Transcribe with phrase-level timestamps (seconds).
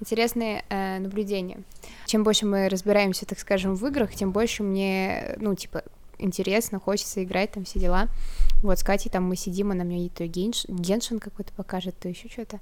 [0.00, 1.62] интересные э, наблюдения.
[2.06, 5.84] Чем больше мы разбираемся, так скажем, в играх, тем больше мне, ну, типа,
[6.20, 8.08] интересно, хочется играть, там все дела.
[8.62, 10.66] Вот, с Катей там мы сидим, она мне то генш...
[10.68, 12.60] геншин какой-то покажет, то еще что-то.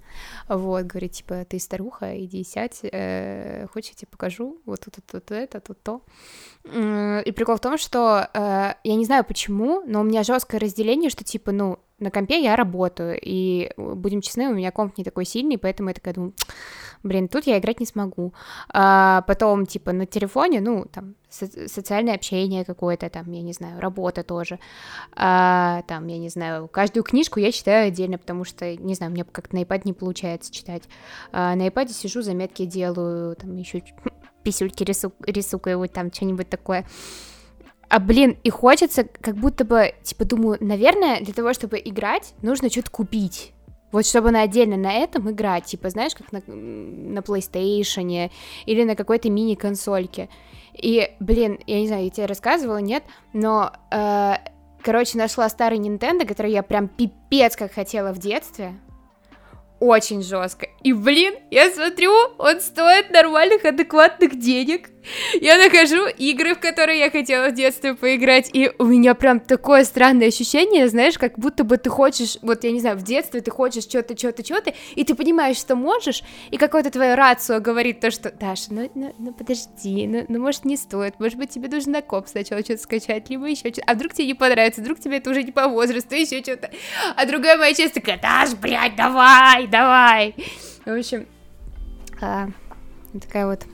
[0.48, 5.06] Вот, говорит, типа, ты старуха, иди сядь, э, хочешь, я тебе покажу, вот тут, тут,
[5.06, 6.02] тут это, тут то.
[6.64, 11.10] И прикол в том, что э, я не знаю почему, но у меня жесткое разделение,
[11.10, 15.24] что, типа, ну, на компе я работаю, и, будем честны, у меня комп не такой
[15.24, 16.32] сильный, поэтому я такая думаю,
[17.02, 18.32] блин, тут я играть не смогу.
[18.72, 23.80] А потом, типа, на телефоне, ну, там, со- социальное общение какое-то, там, я не знаю,
[23.80, 24.58] работа тоже.
[25.14, 29.24] А, там, я не знаю, каждую книжку я читаю отдельно, потому что, не знаю, мне
[29.24, 30.82] как-то на iPad не получается читать.
[31.32, 33.82] А, на iPad сижу, заметки делаю, там, еще
[34.42, 36.86] писюльки рису- рисукаю, вот там, что-нибудь такое.
[37.90, 42.68] А, блин, и хочется, как будто бы, типа, думаю, наверное, для того, чтобы играть, нужно
[42.70, 43.54] что-то купить.
[43.90, 48.30] Вот чтобы на отдельно на этом играть, типа, знаешь, как на, на PlayStation
[48.66, 50.28] или на какой-то мини-консольке.
[50.74, 54.34] И, блин, я не знаю, я тебе рассказывала, нет, но, э,
[54.82, 58.74] короче, нашла старый Nintendo, который я прям пипец как хотела в детстве
[59.80, 60.68] очень жестко.
[60.82, 64.90] И, блин, я смотрю, он стоит нормальных, адекватных денег.
[65.40, 69.84] Я нахожу игры, в которые я хотела в детстве поиграть, и у меня прям такое
[69.84, 73.50] странное ощущение, знаешь, как будто бы ты хочешь, вот я не знаю, в детстве ты
[73.50, 78.10] хочешь что-то, что-то, что-то, и ты понимаешь, что можешь, и какое-то твое рацио говорит то,
[78.10, 82.02] что, Даша, ну, ну, ну подожди, ну, ну, может, не стоит, может быть, тебе нужно
[82.02, 85.30] коп сначала что-то скачать, либо еще что-то, а вдруг тебе не понравится, вдруг тебе это
[85.30, 86.70] уже не по возрасту, еще что-то,
[87.16, 90.34] а другая моя часть такая, Даш, блядь, давай, давай.
[90.84, 91.26] В общем,
[92.20, 92.48] а,
[93.20, 93.64] такая вот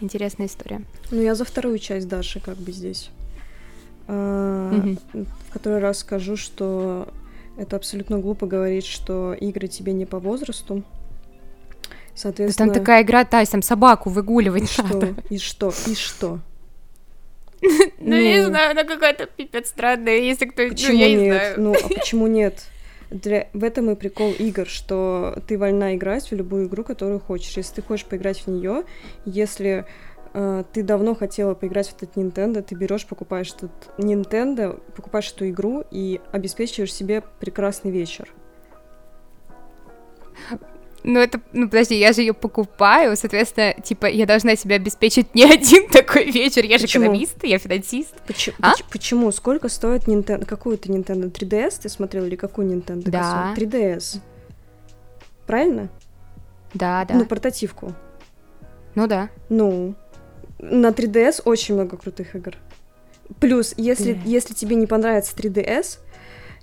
[0.00, 0.82] интересная история.
[1.10, 3.10] Ну, я за вторую часть Даши как бы здесь.
[4.06, 5.26] А, угу.
[5.48, 7.08] В который раз скажу, что
[7.56, 10.82] это абсолютно глупо говорить, что игры тебе не по возрасту.
[12.14, 12.72] Соответственно...
[12.72, 15.06] Там такая игра, Тайс, там собаку выгуливать и надо.
[15.06, 15.16] Что?
[15.30, 15.72] И что?
[15.86, 16.38] И что?
[17.62, 20.68] Ну, не знаю, она какая-то пипец странная, если кто...
[20.68, 21.54] Почему нет?
[21.58, 22.64] Ну, а почему нет?
[23.10, 23.48] Для...
[23.52, 27.56] В этом и прикол игр, что ты вольна играть в любую игру, которую хочешь.
[27.56, 28.84] Если ты хочешь поиграть в нее,
[29.24, 29.84] если
[30.32, 35.48] э, ты давно хотела поиграть в этот Nintendo, ты берешь, покупаешь этот Nintendo, покупаешь эту
[35.48, 38.32] игру и обеспечиваешь себе прекрасный вечер.
[41.02, 45.44] Ну, это, ну, подожди, я же ее покупаю, соответственно, типа, я должна себе обеспечить не
[45.44, 46.64] один такой вечер.
[46.64, 47.04] Я же почему?
[47.04, 48.14] экономист, я финансист.
[48.26, 48.56] Почему?
[48.60, 48.74] А?
[48.90, 49.32] Почему?
[49.32, 50.44] Сколько стоит Nintendo?
[50.44, 51.30] Какую ты Nintendo?
[51.30, 53.08] 3DS ты смотрел или какую Nintendo?
[53.08, 53.54] Да.
[53.56, 54.20] 3DS.
[55.46, 55.88] Правильно?
[56.74, 57.14] Да, да.
[57.14, 57.94] Ну, портативку.
[58.94, 59.30] Ну да.
[59.48, 59.94] Ну,
[60.58, 62.54] на 3DS очень много крутых игр.
[63.38, 64.22] Плюс, если, yeah.
[64.24, 65.98] если тебе не понравится 3DS,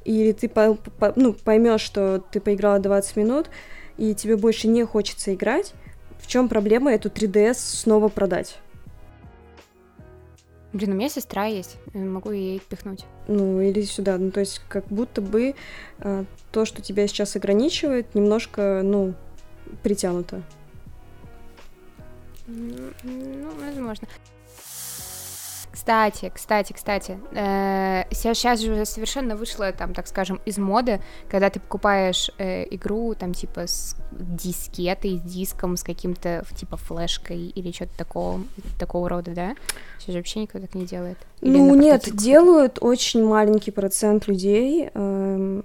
[0.06, 3.50] или ты по, по, ну, поймешь, что ты поиграла 20 минут,
[3.98, 5.74] и тебе больше не хочется играть,
[6.20, 8.60] в чем проблема эту 3DS снова продать?
[10.74, 13.06] Блин, у меня сестра есть, могу ей пихнуть.
[13.28, 14.18] Ну, или сюда.
[14.18, 15.56] Ну, то есть, как будто бы
[16.00, 19.14] э, то, что тебя сейчас ограничивает, немножко, ну,
[19.82, 20.44] притянуто.
[22.48, 24.08] Ну, возможно.
[25.88, 31.00] Кстати, кстати, кстати, э, сейчас же уже совершенно вышло, там, так скажем, из моды,
[31.30, 37.54] когда ты покупаешь э, игру, там, типа, с дискетой, с диском, с каким-то, типа, флешкой
[37.56, 38.42] или что-то такого,
[38.78, 39.56] такого рода, да?
[39.98, 41.20] Сейчас же вообще никто так не делает.
[41.40, 44.90] Или ну, нет, делают очень маленький процент людей.
[44.94, 45.62] Э,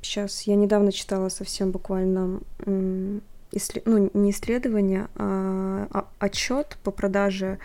[0.00, 2.38] сейчас, я недавно читала совсем буквально
[3.50, 3.82] исслед...
[3.84, 7.58] ну, не исследование, а, а отчет по продаже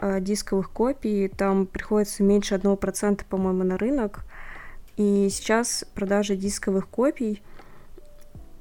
[0.00, 4.24] дисковых копий, там приходится меньше 1%, по-моему, на рынок.
[4.96, 7.42] И сейчас продажа дисковых копий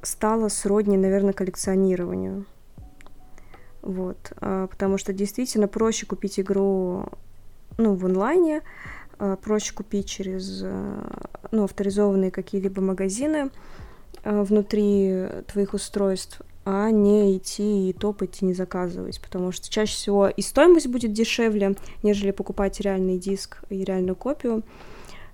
[0.02, 2.46] стала сродни, наверное, коллекционированию.
[3.82, 7.06] Вот, э, потому что действительно проще купить игру
[7.78, 8.62] ну, в онлайне,
[9.20, 11.02] э, проще купить через э,
[11.52, 13.52] ну, авторизованные какие-либо магазины
[14.24, 19.94] э, внутри твоих устройств, а не идти и топать и не заказывать, потому что чаще
[19.94, 24.64] всего и стоимость будет дешевле, нежели покупать реальный диск и реальную копию.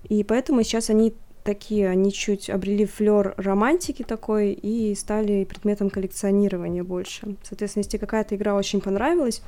[0.08, 6.84] И поэтому сейчас они такие, они чуть обрели флер романтики такой и стали предметом коллекционирования
[6.84, 7.36] больше.
[7.42, 9.42] Соответственно, если какая-то игра очень понравилась,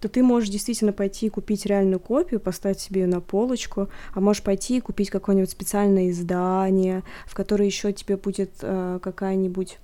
[0.00, 4.42] то ты можешь действительно пойти и купить реальную копию, поставить себе на полочку, а можешь
[4.42, 9.78] пойти и купить какое-нибудь специальное издание, в которое еще тебе будет э, какая-нибудь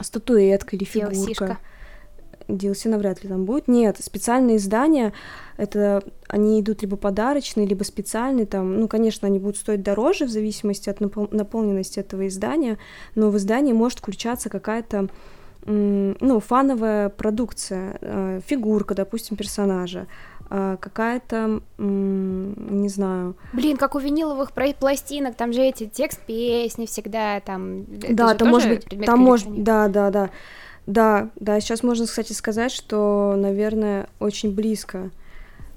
[0.00, 1.58] статуэтка или фигурка.
[2.48, 3.68] DLC навряд ли там будет.
[3.68, 5.12] Нет, специальные издания,
[5.58, 10.30] это они идут либо подарочные, либо специальные, там, ну, конечно, они будут стоить дороже в
[10.30, 12.78] зависимости от напол- наполненности этого издания,
[13.14, 15.08] но в издании может включаться какая-то
[15.66, 20.06] ну, фановая продукция, э, фигурка, допустим, персонажа,
[20.48, 23.36] какая-то, не знаю...
[23.52, 27.84] Блин, как у виниловых пластинок, там же эти текст песни всегда, там...
[27.88, 30.30] Да, там может быть, там может, да, да, да,
[30.86, 35.10] да, да, сейчас можно, кстати, сказать, что, наверное, очень близко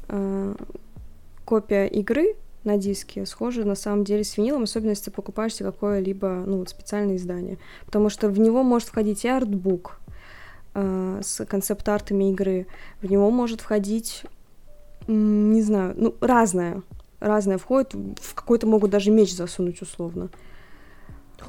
[0.07, 0.55] э,
[1.43, 5.71] копия игры на диске схожа на самом деле с винилом, особенно если ты покупаешь себе
[5.71, 7.57] какое-либо ну, специальное издание.
[7.85, 9.99] Потому что в него может входить и артбук
[10.75, 12.67] э, с концепт-артами игры,
[13.01, 14.23] в него может входить,
[15.07, 16.81] не знаю, ну, разное.
[17.19, 20.29] Разное входит, в какой-то могут даже меч засунуть условно.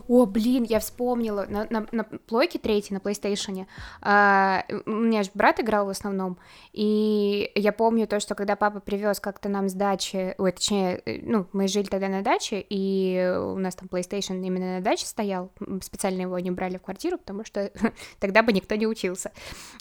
[0.08, 1.46] О, блин, я вспомнила.
[1.48, 3.66] На, на, на плойке третьей, на PlayStation,
[4.00, 6.38] а, у меня же брат играл в основном,
[6.72, 11.20] и я помню то, что когда папа привез как-то нам с дачи, ой, точнее, э,
[11.22, 15.50] ну, мы жили тогда на даче, и у нас там PlayStation именно на даче стоял,
[15.82, 17.70] специально его не брали в квартиру, потому что
[18.18, 19.32] тогда бы никто не учился.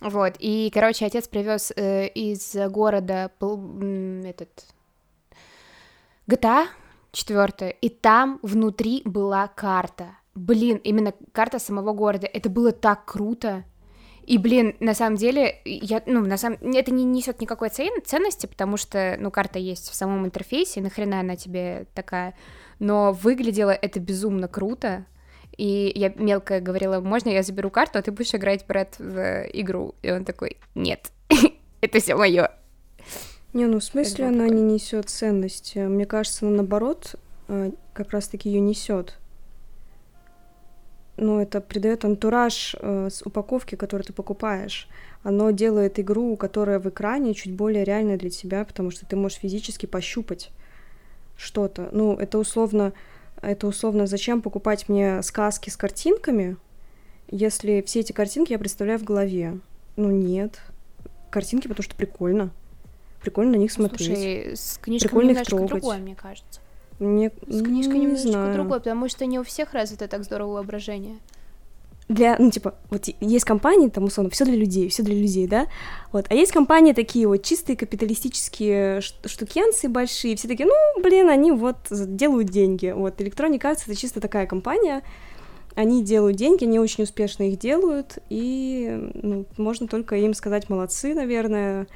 [0.02, 4.66] Вот, и, короче, отец привез э, из города этот
[6.28, 6.68] GTA,
[7.12, 10.18] четвертое, и там внутри была карта.
[10.34, 12.28] Блин, именно карта самого города.
[12.28, 13.66] Это было так круто.
[14.24, 18.46] И, блин, на самом деле, я, ну, на самом это не несет никакой цен, ценности,
[18.46, 22.36] потому что, ну, карта есть в самом интерфейсе, нахрена она тебе такая.
[22.80, 25.06] Но выглядело это безумно круто.
[25.58, 29.96] И я мелко говорила, можно я заберу карту, а ты будешь играть, брат, в игру.
[30.02, 31.12] И он такой, нет,
[31.82, 32.52] это все мое.
[33.54, 35.80] Не, ну в смысле она не несет ценности.
[35.80, 37.16] Мне кажется, она наоборот
[37.50, 39.18] э, как раз-таки ее несет.
[41.18, 44.88] Ну, это придает антураж э, с упаковки, которую ты покупаешь.
[45.24, 49.40] Оно делает игру, которая в экране, чуть более реальной для тебя, потому что ты можешь
[49.40, 50.50] физически пощупать
[51.36, 51.90] что-то.
[51.92, 52.94] Ну, это условно,
[53.42, 56.56] это условно, зачем покупать мне сказки с картинками,
[57.30, 59.60] если все эти картинки я представляю в голове?
[59.98, 60.62] Ну, нет.
[61.30, 62.52] Картинки, потому что прикольно
[63.22, 64.08] прикольно на них смотреть.
[64.08, 65.70] Слушай, с книжками прикольно немножко трогать.
[65.72, 66.62] другое, мне кажется.
[67.00, 67.32] Мне...
[67.48, 68.54] С книжкой не немножечко знаю.
[68.54, 71.18] другое, потому что не у всех развито так здорово воображение.
[72.08, 75.68] Для, ну, типа, вот есть компании, там, условно, все для людей, все для людей, да,
[76.12, 81.54] вот, а есть компании такие вот чистые капиталистические штукенцы большие, все такие, ну, блин, они
[81.54, 85.04] вот делают деньги, вот, Electronic Arts это чисто такая компания,
[85.76, 91.14] они делают деньги, они очень успешно их делают, и, ну, можно только им сказать молодцы,
[91.14, 91.88] наверное,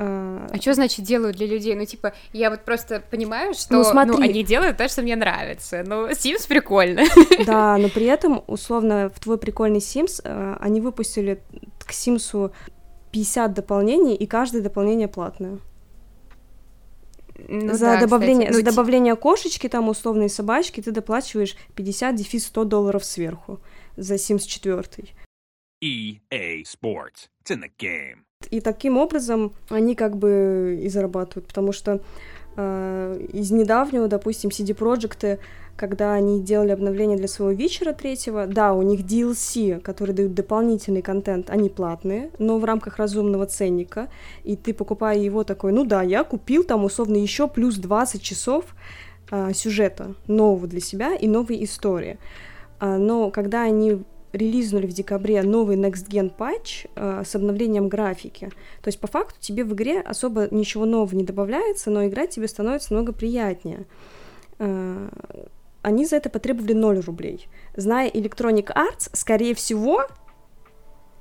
[0.00, 1.74] а, а что значит делают для людей?
[1.74, 4.16] Ну, типа, я вот просто понимаю, что ну, смотри.
[4.16, 5.82] ну, они делают то, что мне нравится.
[5.84, 7.02] Ну, Sims прикольно.
[7.44, 11.42] Да, но при этом, условно, в твой прикольный Sims э, они выпустили
[11.84, 12.52] к Симсу
[13.10, 15.58] 50 дополнений, и каждое дополнение платное.
[17.48, 22.14] Ну, за, да, добавление, кстати, ну, за добавление кошечки, там, условной собачки, ты доплачиваешь 50
[22.14, 23.60] дефис 100 долларов сверху
[23.96, 24.84] за Sims 4.
[25.82, 27.28] EA Sports.
[27.42, 28.27] It's in the game.
[28.50, 32.00] И таким образом они как бы и зарабатывают, потому что
[32.56, 35.38] э, из недавнего, допустим, CD Projekt,
[35.76, 41.02] когда они делали обновление для своего вечера третьего, да, у них DLC, которые дают дополнительный
[41.02, 44.08] контент, они платные, но в рамках разумного ценника,
[44.44, 48.64] и ты покупая его такой, ну да, я купил там условно еще плюс 20 часов
[49.30, 52.18] э, сюжета нового для себя и новой истории.
[52.80, 58.50] А, но когда они релизнули в декабре новый Next Gen патч э, с обновлением графики.
[58.82, 62.48] То есть по факту тебе в игре особо ничего нового не добавляется, но играть тебе
[62.48, 63.86] становится много приятнее.
[64.58, 65.08] Э,
[65.82, 67.48] они за это потребовали 0 рублей.
[67.76, 70.06] Зная Electronic Arts, скорее всего,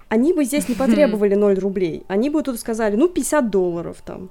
[0.10, 2.03] они бы здесь не потребовали 0 рублей.
[2.08, 4.29] Они бы тут сказали, ну, 50 долларов там.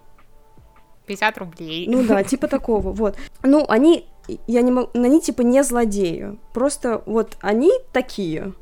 [1.07, 1.87] 50 рублей.
[1.89, 3.17] Ну да, типа такого, вот.
[3.43, 4.07] Ну, они,
[4.47, 6.39] я не могу, они типа не злодеи.
[6.53, 8.53] Просто вот они такие.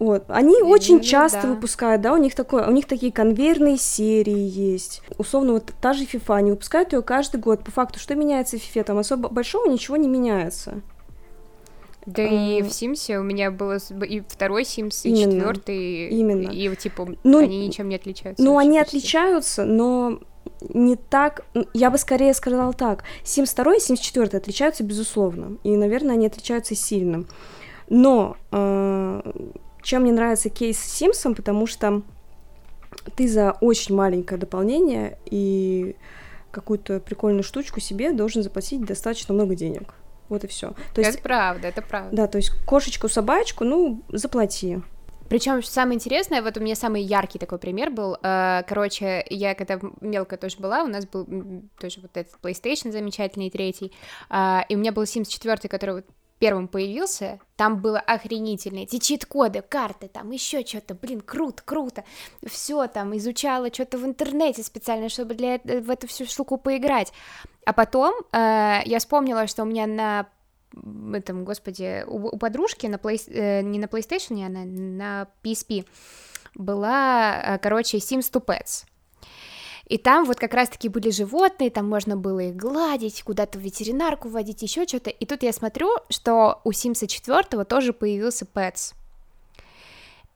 [0.00, 0.24] Вот.
[0.28, 1.48] Они и, очень часто да.
[1.48, 5.02] выпускают, да, у них такое, у них такие конвейерные серии есть.
[5.18, 7.62] Условно, вот та же FIFA, они выпускают ее каждый год.
[7.62, 8.84] По факту, что меняется в FIFA?
[8.84, 10.80] Там особо большого ничего не меняется.
[12.06, 12.26] Да а...
[12.26, 13.76] и в Симсе у меня было
[14.08, 16.08] и второй Симс, и четвертый.
[16.08, 16.50] Именно.
[16.50, 18.42] И типа ну, они ничем не отличаются.
[18.42, 18.96] Ну, они почти.
[18.96, 20.18] отличаются, но
[20.62, 25.76] не так, я бы скорее сказала так, Sims 2 и Sims 4 отличаются безусловно, и,
[25.76, 27.24] наверное, они отличаются сильно,
[27.88, 29.32] но э,
[29.82, 32.02] чем мне нравится кейс с Симсом, потому что
[33.16, 35.96] ты за очень маленькое дополнение и
[36.50, 39.94] какую-то прикольную штучку себе должен заплатить достаточно много денег.
[40.28, 40.74] Вот и все.
[40.94, 42.16] То есть, это правда, это правда.
[42.16, 44.80] Да, то есть кошечку, собачку, ну, заплати.
[45.28, 48.16] Причем самое интересное, вот у меня самый яркий такой пример был.
[48.20, 51.24] Э, короче, я когда мелкая тоже была, у нас был
[51.78, 53.92] тоже вот этот PlayStation замечательный, третий,
[54.28, 56.06] э, и у меня был Sims 4, который вот
[56.40, 58.80] первым появился, там было охренительно.
[58.80, 62.04] Эти чит-коды, карты, там еще что-то, блин, круто, круто.
[62.44, 67.12] Все там изучала что-то в интернете специально, чтобы для в эту всю штуку поиграть.
[67.66, 70.26] А потом э, я вспомнила, что у меня на
[71.14, 75.84] этом, господи, у, у подружки на play, э, не на PlayStation, а на, на PSP
[76.54, 78.86] была, э, короче, Sims 2 Pets.
[79.90, 84.28] И там вот как раз-таки были животные, там можно было их гладить, куда-то в ветеринарку
[84.28, 85.10] водить, еще что-то.
[85.10, 88.94] И тут я смотрю, что у Симса 4 тоже появился Pets.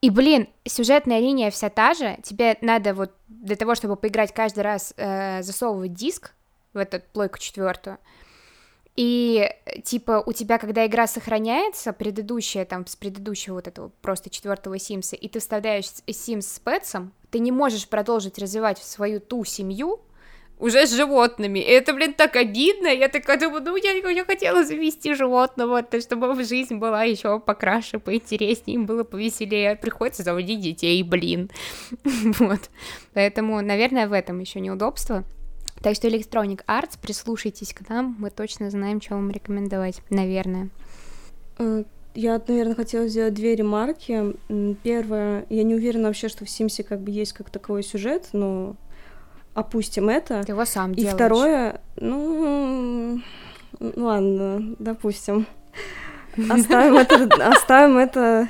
[0.01, 2.17] И, блин, сюжетная линия вся та же.
[2.21, 6.33] Тебе надо вот для того, чтобы поиграть каждый раз, э, засовывать диск
[6.73, 7.97] в эту плойку четвертую.
[8.97, 9.49] И,
[9.85, 15.15] типа, у тебя, когда игра сохраняется, предыдущая, там, с предыдущего вот этого просто четвертого Симса,
[15.15, 19.99] и ты вставляешь Симс с Пэтсом, ты не можешь продолжить развивать свою ту семью
[20.57, 21.59] уже с животными.
[21.59, 22.87] И это, блин, так обидно.
[22.87, 27.99] Я такая думаю, ну, я, я хотела завести животного, то, чтобы жизнь была еще покраше,
[27.99, 29.75] поинтереснее, им было повеселее.
[29.75, 31.51] Приходится заводить детей, блин.
[32.39, 32.69] вот.
[33.13, 35.25] Поэтому, наверное, в этом еще неудобство.
[35.83, 40.69] Так что Electronic Arts, прислушайтесь к нам, мы точно знаем, что вам рекомендовать, наверное.
[42.15, 44.35] Я, наверное, хотела сделать две ремарки.
[44.83, 48.75] Первое, я не уверена вообще, что в Симсе как бы есть как таковой сюжет, но
[49.53, 50.41] опустим это.
[50.43, 51.13] Ты его сам И делаешь.
[51.13, 53.21] второе, ну,
[53.79, 55.45] ладно, допустим.
[56.49, 58.47] Оставим это, оставим это.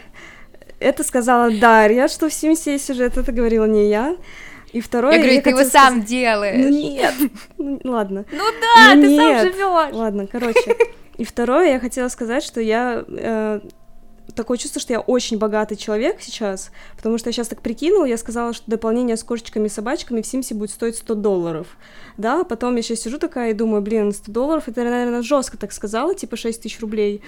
[0.80, 4.16] Это сказала Дарья, что в Симсе есть сюжет, это говорила не я.
[4.74, 5.14] И второе...
[5.14, 6.66] Я говорю, я ты его хотела сам делаешь.
[6.66, 7.14] Ну нет,
[7.58, 8.26] ну, ладно.
[8.32, 9.94] Ну да, Ну ты сам живешь.
[9.96, 10.76] Ладно, короче.
[11.18, 13.62] И второе, я хотела сказать, что я э,
[14.36, 18.18] такое чувство, что я очень богатый человек сейчас, потому что я сейчас так прикинула, я
[18.18, 21.68] сказала, что дополнение с кошечками и собачками в Симсе будет стоить 100 долларов,
[22.18, 25.72] да, потом я сейчас сижу такая и думаю, блин, 100 долларов, это, наверное, жестко так
[25.72, 27.22] сказала, типа 6 тысяч рублей,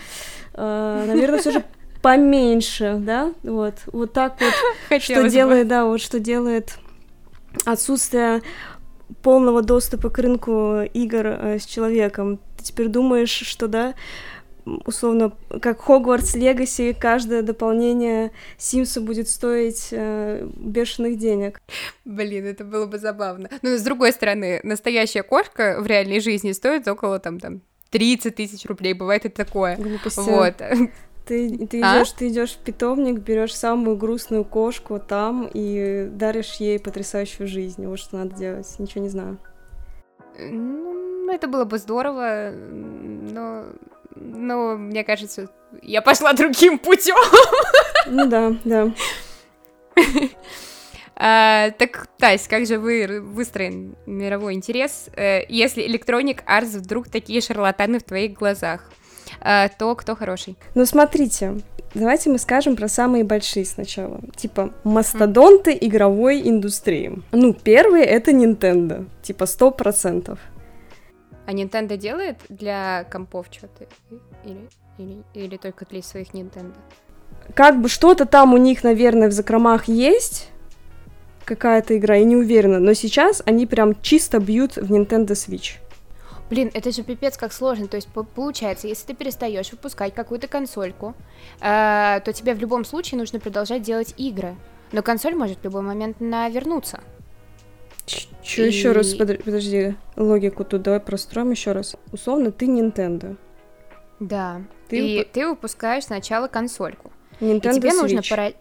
[0.57, 1.63] Э, наверное, все же
[2.01, 4.53] поменьше, да, вот, вот так вот,
[5.01, 5.29] что Хотелось бы.
[5.29, 6.77] делает, да, вот что делает
[7.65, 8.41] отсутствие
[9.21, 12.39] полного доступа к рынку игр э, с человеком.
[12.67, 13.95] Теперь думаешь, что, да,
[14.85, 15.31] условно,
[15.61, 21.61] как Хогвартс Легаси, каждое дополнение Симсу будет стоить э, бешеных денег.
[22.05, 23.49] Блин, это было бы забавно.
[23.61, 28.65] Но с другой стороны, настоящая кошка в реальной жизни стоит около там, там 30 тысяч
[28.65, 29.77] рублей, бывает и такое.
[29.77, 30.19] Глупости.
[30.19, 30.55] Вот.
[31.25, 31.97] Ты, ты А?
[31.97, 37.85] идешь, ты идешь в питомник, берешь самую грустную кошку там и даришь ей потрясающую жизнь.
[37.85, 38.67] Вот что надо делать.
[38.79, 39.37] Ничего не знаю.
[40.37, 43.65] Ну, это было бы здорово, но,
[44.15, 45.49] но мне кажется,
[45.81, 47.15] я пошла другим путем.
[48.07, 48.91] Ну да, да.
[51.19, 57.41] А, так, Тась, как же вы выстроен мировой интерес, э, если Electronic Arts вдруг такие
[57.41, 58.91] шарлатаны в твоих глазах,
[59.41, 60.55] а, то кто хороший?
[60.75, 61.55] Ну, смотрите,
[61.93, 64.19] давайте мы скажем про самые большие сначала.
[64.35, 67.21] Типа, мастодонты игровой индустрии.
[67.31, 69.07] Ну, первый— это Nintendo.
[69.21, 70.39] Типа, сто процентов.
[71.45, 73.85] А Nintendo делает для компов что-то?
[74.43, 76.75] Или, или, или только для своих Nintendo?
[77.53, 80.49] Как бы что-то там у них, наверное, в закромах есть,
[81.45, 85.75] какая-то игра, я не уверена, но сейчас они прям чисто бьют в Nintendo Switch.
[86.49, 87.87] Блин, это же пипец как сложно.
[87.87, 91.13] То есть по- получается, если ты перестаешь выпускать какую-то консольку,
[91.59, 94.55] э, то тебе в любом случае нужно продолжать делать игры.
[94.93, 97.01] Но консоль может в любой момент навернуться.
[98.41, 101.97] Че И- еще раз, подо- подожди, логику тут давай простроим еще раз.
[102.13, 103.35] Условно, ты Nintendo.
[104.21, 104.61] Да.
[104.87, 107.11] Ты и ты выпускаешь сначала консольку.
[107.41, 108.01] Nintendo и тебе Switch.
[108.01, 108.51] нужно пора...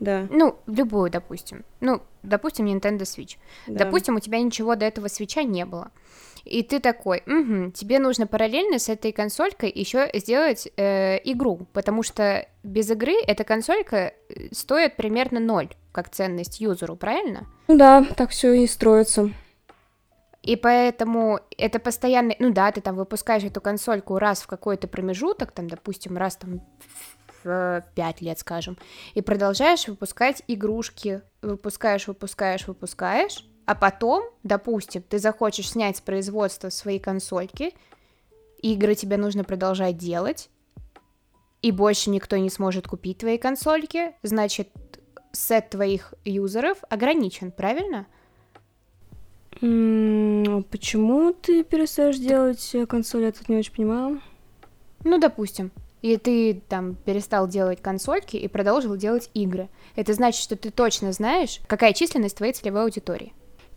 [0.00, 1.62] Да, Ну, любую, допустим.
[1.80, 3.36] Ну, допустим, Nintendo Switch.
[3.66, 3.84] да.
[3.84, 5.90] Допустим, у тебя ничего до этого свеча не было.
[6.44, 12.02] И ты такой, «Мгм, тебе нужно параллельно с этой консолькой еще сделать э, игру, потому
[12.02, 14.12] что без игры эта консолька э,
[14.52, 17.46] стоит примерно ноль, как ценность юзеру, правильно?
[17.68, 19.30] Ну да, так все и строится.
[20.42, 25.52] И поэтому это постоянно, ну да, ты там выпускаешь эту консольку раз в какой-то промежуток,
[25.52, 26.62] там, допустим, раз там
[27.44, 28.78] в 5 лет, скажем,
[29.14, 36.70] и продолжаешь выпускать игрушки, выпускаешь, выпускаешь, выпускаешь, а потом, допустим, ты захочешь снять с производства
[36.70, 37.72] свои консольки,
[38.60, 40.50] игры тебе нужно продолжать делать,
[41.62, 44.70] и больше никто не сможет купить твои консольки, значит,
[45.30, 48.08] сет твоих юзеров ограничен, правильно?
[49.60, 53.22] Почему ты перестаешь делать э, консоль?
[53.22, 54.20] Я тут не очень понимаю.
[55.04, 55.70] Ну, допустим,
[56.02, 59.68] и ты там перестал делать консольки и продолжил делать игры.
[59.94, 63.32] Это значит, что ты точно знаешь, какая численность твоей целевой аудитории.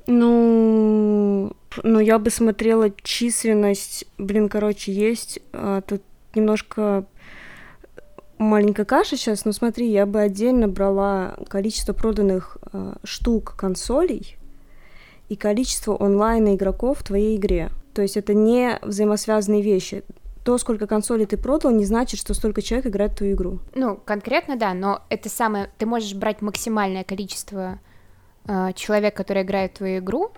[0.08, 4.06] Ну, ну я бы смотрела численность.
[4.18, 6.02] Блин, короче, есть а, тут
[6.36, 7.06] немножко
[8.38, 14.38] маленькая каша сейчас, но смотри, я бы отдельно брала количество проданных э, штук консолей
[15.30, 17.70] и количество онлайн игроков в твоей игре.
[17.94, 20.04] То есть это не взаимосвязанные вещи.
[20.44, 23.60] То, сколько консолей ты продал, не значит, что столько человек играет в твою игру.
[23.76, 25.70] Ну, конкретно да, но это самое...
[25.78, 27.80] Ты можешь брать максимальное количество
[28.48, 30.32] э, человек, которые играют в твою игру,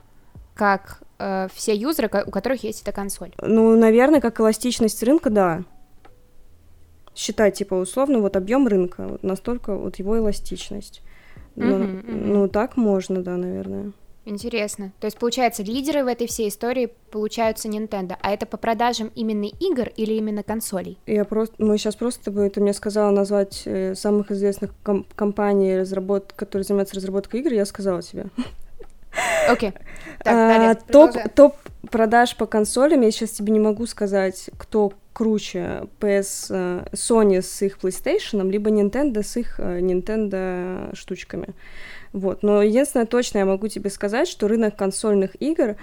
[0.53, 3.33] как э, все юзеры, у которых есть эта консоль.
[3.41, 5.63] Ну, наверное, как эластичность рынка, да
[7.15, 11.01] считать, типа, условно, вот объем рынка, вот настолько вот его эластичность.
[11.55, 12.25] Uh-huh, uh-huh.
[12.25, 13.93] ну, так можно, да, наверное.
[14.25, 14.91] Интересно.
[14.99, 18.15] То есть, получается, лидеры в этой всей истории получаются Nintendo.
[18.21, 20.97] А это по продажам именно игр или именно консолей?
[21.05, 21.55] Я просто...
[21.59, 22.49] Мы сейчас просто бы...
[22.49, 26.33] Ты мне сказала назвать э, самых известных ком- компаний, разработ...
[26.35, 28.25] которые занимаются разработкой игр, я сказала тебе.
[29.47, 29.69] Окей.
[29.69, 29.73] Okay.
[30.25, 31.55] А, топ, топ
[31.91, 37.61] продаж по консолям, я сейчас тебе не могу сказать, кто круче, PS, э, Sony с
[37.61, 41.49] их PlayStation, либо Nintendo с их э, Nintendo штучками.
[42.15, 42.43] Вот.
[42.43, 45.75] Но единственное точно я могу тебе сказать, что рынок консольных игр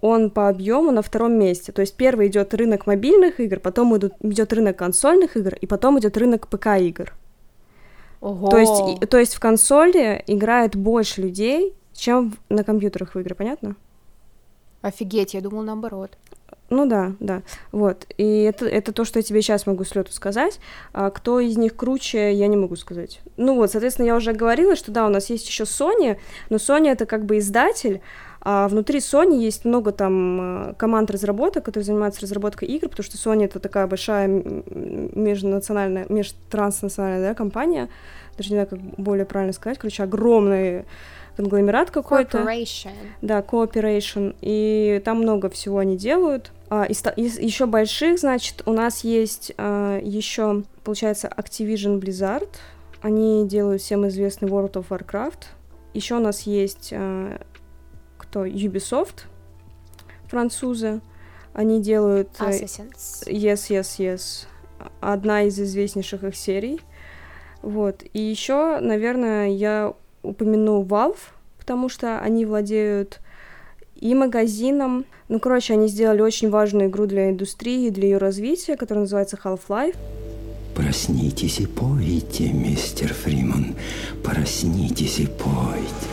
[0.00, 1.72] он по объему на втором месте.
[1.72, 5.98] То есть первый идет рынок мобильных игр, потом идут, идет рынок консольных игр, и потом
[5.98, 7.12] идет рынок ПК игр.
[8.20, 8.48] Ого.
[8.48, 13.74] То есть, то есть в консоли играет больше людей, чем на компьютерах в игры, понятно?
[14.82, 16.16] Офигеть, я думал наоборот.
[16.70, 17.42] Ну да, да.
[17.72, 18.06] Вот.
[18.16, 20.60] И это, это то, что я тебе сейчас могу с лету сказать.
[20.92, 23.20] А кто из них круче, я не могу сказать.
[23.36, 26.16] Ну вот, соответственно, я уже говорила, что да, у нас есть еще Sony,
[26.48, 28.00] но Sony это как бы издатель,
[28.42, 33.16] а внутри Sony есть много там э, команд разработок, которые занимаются разработкой игр, потому что
[33.16, 37.88] Sony это такая большая межнациональная, межтранснациональная да, компания,
[38.38, 40.86] даже не знаю, как более правильно сказать, короче, огромная
[41.36, 42.38] конгломерат какой-то.
[42.38, 42.92] Corporation.
[43.22, 44.34] Да, cooperation.
[44.40, 46.52] И там много всего они делают.
[46.70, 52.48] Из, из еще больших, значит, у нас есть а, еще, получается, Activision Blizzard.
[53.02, 55.46] Они делают всем известный World of Warcraft.
[55.94, 57.40] Еще у нас есть а,
[58.18, 58.46] кто?
[58.46, 59.24] Ubisoft,
[60.28, 61.00] французы.
[61.52, 62.28] Они делают...
[62.38, 63.26] Э, Assassins.
[63.26, 64.46] Yes, yes, yes.
[65.00, 66.80] Одна из известнейших их серий.
[67.62, 68.04] Вот.
[68.12, 71.18] И еще, наверное, я упомяну Valve,
[71.58, 73.18] потому что они владеют
[74.00, 75.04] и магазином.
[75.28, 79.96] Ну, короче, они сделали очень важную игру для индустрии, для ее развития, которая называется Half-Life.
[80.74, 83.74] Проснитесь и пойте, мистер Фриман.
[84.24, 86.08] Проснитесь и пойте.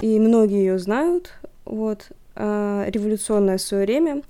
[0.00, 1.32] И многие ее знают.
[1.64, 2.08] Вот.
[2.34, 4.22] Э, революционное свое время.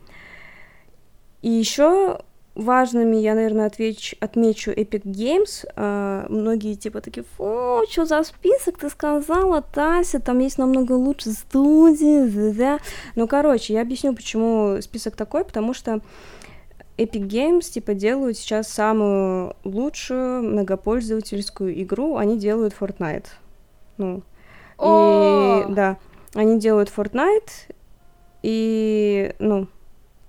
[1.43, 2.21] И еще
[2.59, 5.65] важными я, наверное, отвеч, отмечу Epic Games.
[5.77, 11.31] А, многие типа такие, фу, что за список ты сказала, Тася, там есть намного лучше
[11.31, 12.81] студии, да.
[13.15, 16.01] Ну, короче, я объясню, почему список такой, потому что
[16.99, 23.27] Epic Games, типа, делают сейчас самую лучшую многопользовательскую игру, они делают Fortnite.
[23.99, 24.23] Ну,
[24.81, 25.97] и, да,
[26.35, 27.73] они делают Fortnite,
[28.43, 29.69] и, ну,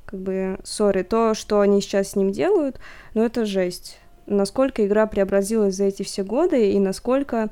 [0.09, 2.79] как бы, сори, то, что они сейчас с ним делают,
[3.13, 3.99] ну, это жесть.
[4.25, 7.49] Насколько игра преобразилась за эти все годы, и насколько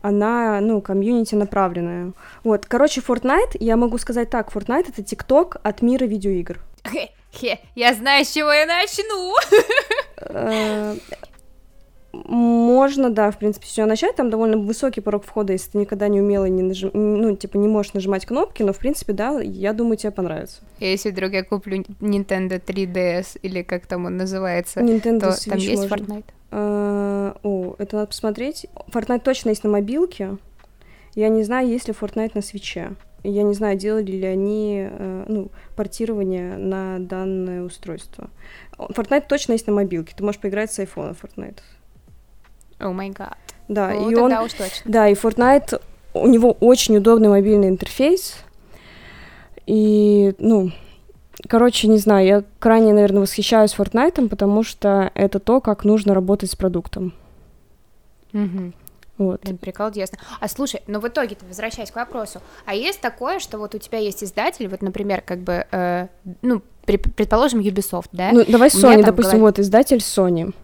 [0.00, 2.12] она, ну, комьюнити направленная.
[2.44, 6.60] Вот, короче, Fortnite, я могу сказать так, Fortnite— это ТикТок от мира видеоигр.
[7.74, 9.34] Я знаю, с чего я начну.
[12.12, 14.16] Можно, да, в принципе, все начать.
[14.16, 16.90] Там довольно высокий порог входа, если ты никогда не умела, не нажим...
[16.92, 20.60] ну, типа, не можешь нажимать кнопки, но, в принципе, да, я думаю, тебе понравится.
[20.80, 25.58] Если вдруг я куплю Nintendo 3DS, или как там он называется, Nintendo то Switch там
[25.58, 25.94] есть можно.
[25.94, 26.24] Fortnite?
[26.50, 28.66] А, о, это надо посмотреть.
[28.92, 30.36] Fortnite точно есть на мобилке.
[31.14, 32.96] Я не знаю, есть ли Fortnite на свече.
[33.22, 38.30] Я не знаю, делали ли они э, ну, портирование на данное устройство.
[38.78, 40.14] Fortnite точно есть на мобилке.
[40.16, 41.58] Ты можешь поиграть с в Fortnite.
[42.80, 43.36] О май гад.
[43.68, 44.90] Да, ну, и он, уж точно.
[44.90, 45.80] да, и Fortnite,
[46.12, 48.36] у него очень удобный мобильный интерфейс,
[49.66, 50.72] и, ну,
[51.48, 56.50] короче, не знаю, я крайне, наверное, восхищаюсь Fortnite, потому что это то, как нужно работать
[56.50, 57.14] с продуктом.
[58.32, 58.72] Угу.
[59.18, 59.42] Вот.
[59.42, 60.18] Блин, прикол ясно.
[60.40, 63.98] А слушай, ну в итоге-то, возвращаясь к вопросу, а есть такое, что вот у тебя
[63.98, 66.06] есть издатель, вот, например, как бы, э,
[66.40, 68.30] ну, при, предположим, Ubisoft, да?
[68.32, 69.40] Ну, давай Sony, допустим, голове...
[69.42, 70.54] вот издатель Sony.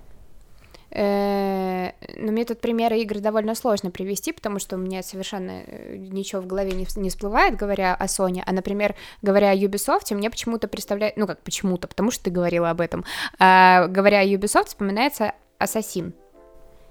[0.97, 5.97] Э, но мне тут примеры игр довольно сложно привести, потому что у меня совершенно э,
[5.97, 8.43] ничего в голове не, не всплывает, говоря о Sony.
[8.47, 11.19] А, например, говоря о Ubisoft, мне почему-то представляет...
[11.19, 13.05] Ну, как почему-то, потому что ты говорила об этом.
[13.39, 16.15] А, говоря о Ubisoft, вспоминается Ассасин.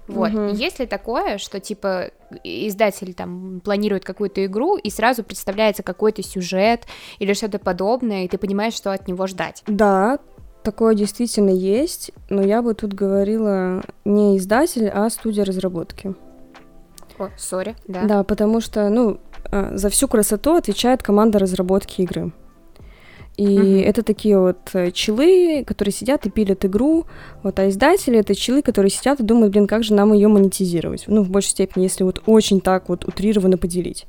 [0.06, 0.32] Вот.
[0.32, 0.54] Угу.
[0.54, 2.12] Есть ли такое, что типа
[2.44, 6.84] издатель там планирует какую-то игру и сразу представляется какой-то сюжет
[7.18, 9.64] или что-то подобное, и ты понимаешь, что от него ждать?
[9.66, 10.20] Да,
[10.66, 16.14] такое действительно есть, но я бы тут говорила не издатель, а студия разработки.
[17.18, 18.02] О, сори, да.
[18.02, 22.32] Да, потому что, ну, а, за всю красоту отвечает команда разработки игры.
[23.36, 23.88] И Мгм.
[23.90, 27.04] это такие вот э, челы, которые сидят и пилят игру,
[27.44, 31.04] вот, а издатели это челы, которые сидят и думают, блин, как же нам ее монетизировать?
[31.06, 34.06] Ну, в большей степени, если вот очень так вот утрированно поделить.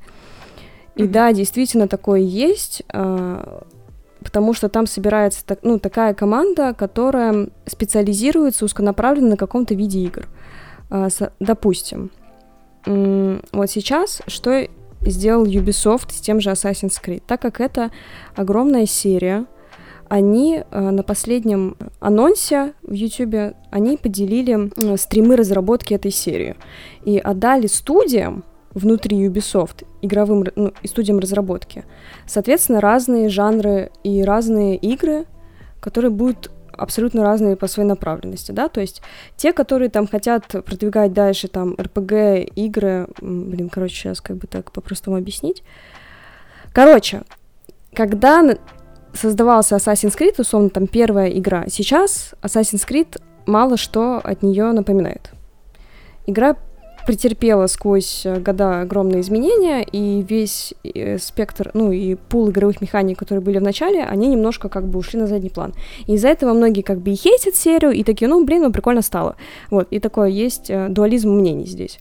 [0.96, 1.12] И Мгм.
[1.12, 3.62] да, действительно такое есть, а,
[4.22, 10.26] потому что там собирается так- ну, такая команда, которая специализируется узконаправленно на каком-то виде игр.
[10.90, 11.08] А,
[11.40, 12.10] Допустим,
[12.86, 14.66] вот сейчас что
[15.02, 17.22] сделал Ubisoft с тем же Assassin's Creed?
[17.26, 17.90] Так как это
[18.34, 19.46] огромная серия,
[20.08, 26.56] они э, на последнем анонсе в YouTube они поделили стримы разработки этой серии
[27.04, 31.84] и отдали студиям внутри Ubisoft, игровым ну, и студиям разработки,
[32.26, 35.26] соответственно, разные жанры и разные игры,
[35.80, 39.02] которые будут абсолютно разные по своей направленности, да, то есть
[39.36, 44.70] те, которые там хотят продвигать дальше там РПГ игры, блин, короче, сейчас как бы так
[44.70, 45.64] по-простому объяснить.
[46.72, 47.22] Короче,
[47.94, 48.56] когда
[49.12, 55.32] создавался Assassin's Creed, условно, там первая игра, сейчас Assassin's Creed мало что от нее напоминает.
[56.26, 56.56] Игра
[57.08, 63.18] претерпела сквозь э, года огромные изменения, и весь э, спектр, ну и пул игровых механик,
[63.18, 65.72] которые были в начале, они немножко как бы ушли на задний план.
[66.06, 69.00] И из-за этого многие как бы и хейтят серию, и такие, ну, блин, ну, прикольно
[69.00, 69.36] стало.
[69.70, 71.98] Вот, и такое есть э, дуализм мнений здесь.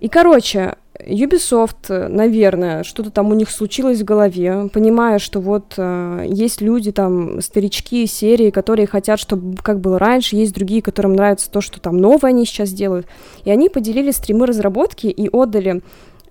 [0.00, 0.74] И, короче,
[1.06, 6.60] Ubisoft, э, наверное, что-то там у них случилось в голове, понимая, что вот э, есть
[6.60, 11.60] люди, там, старички серии, которые хотят, чтобы как было раньше, есть другие, которым нравится то,
[11.60, 13.06] что там новое они сейчас делают.
[13.44, 15.82] И они поделили стримы разработки и отдали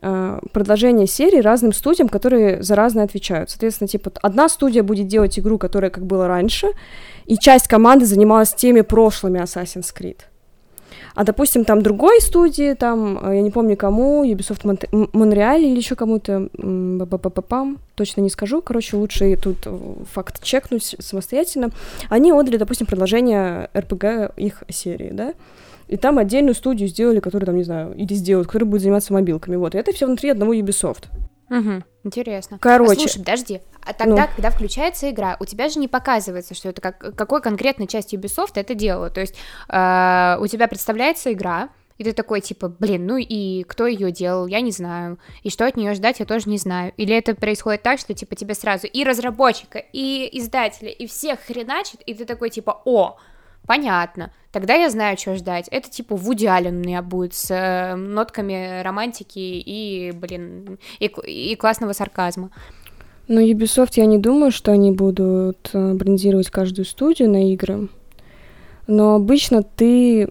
[0.02, 3.50] э, продолжение серии разным студиям, которые за разное отвечают.
[3.50, 6.68] Соответственно, типа, одна студия будет делать игру, которая как было раньше,
[7.26, 10.18] и часть команды занималась теми прошлыми Assassin's Creed.
[11.20, 15.66] А, допустим, там другой студии, там, э, я не помню кому, Ubisoft Монте- М- Монреаль
[15.66, 19.78] или еще кому-то, м, ба-ба-ба-ба-пам, точно не скажу, короче, лучше тут э,
[20.14, 21.72] факт чекнуть самостоятельно.
[22.08, 25.34] Они отдали, допустим, продолжение РПГ их серии, да,
[25.90, 29.58] и там отдельную студию сделали, которая там, не знаю, или сделают, которая будет заниматься мобилками,
[29.58, 31.08] вот, и это все внутри одного Ubisoft.
[31.50, 32.60] Мгм, Интересно.
[32.62, 32.92] Короче.
[32.94, 33.60] А слушай, подожди.
[33.86, 34.30] А тогда, Ну.
[34.36, 38.54] когда включается игра, у тебя же не показывается, что это как, какой конкретной часть Ubisoft
[38.56, 39.10] это делала.
[39.10, 39.36] То есть
[39.68, 44.48] э, у тебя представляется игра, и ты такой, типа, блин, ну и кто ее делал,
[44.48, 45.20] я не знаю.
[45.44, 46.94] И что от нее ждать, я тоже не знаю.
[46.96, 52.02] Или это происходит так, что, типа, тебе сразу и разработчика, и издателя, и всех хреначит,
[52.06, 53.18] и ты такой, типа, о,
[53.68, 55.68] понятно, тогда я знаю, что ждать.
[55.68, 61.56] Это, типа, Вуди Аллен у меня будет с э, нотками романтики и, блин, и, и
[61.56, 62.52] классного сарказма.
[63.30, 67.88] Но Ubisoft, я не думаю, что они будут э, брендировать каждую студию на игры.
[68.88, 70.30] Но обычно ты,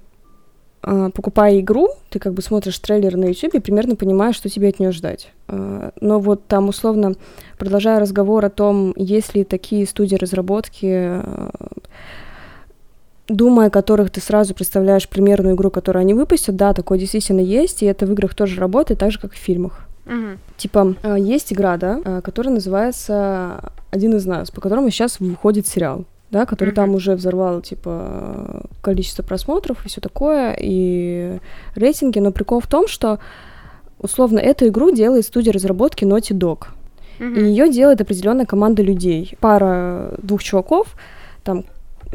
[0.82, 4.70] э, покупая игру, ты как бы смотришь трейлер на YouTube и примерно понимаешь, что тебе
[4.70, 5.30] от нее ждать.
[5.46, 7.14] Э, Но вот там условно,
[7.56, 11.22] продолжая разговор о том, есть ли такие студии разработки,
[13.28, 17.84] думая о которых ты сразу представляешь примерную игру, которую они выпустят, да, такое действительно есть,
[17.84, 19.88] и это в играх тоже работает, так же, как и в фильмах.
[20.08, 20.38] Мгм.
[20.56, 25.66] Типа, э, есть игра, да, э, которая называется «Один из нас», по которому сейчас выходит
[25.66, 26.76] сериал, да, который Мгм.
[26.76, 31.38] там уже взорвал, типа, количество просмотров и все такое, и
[31.74, 33.18] рейтинги, но прикол в том, что,
[34.00, 36.66] условно, эту игру делает студия разработки Naughty Dog,
[37.20, 40.94] и ее делает определенная команда людей, пара двух чуваков,
[41.44, 41.64] там,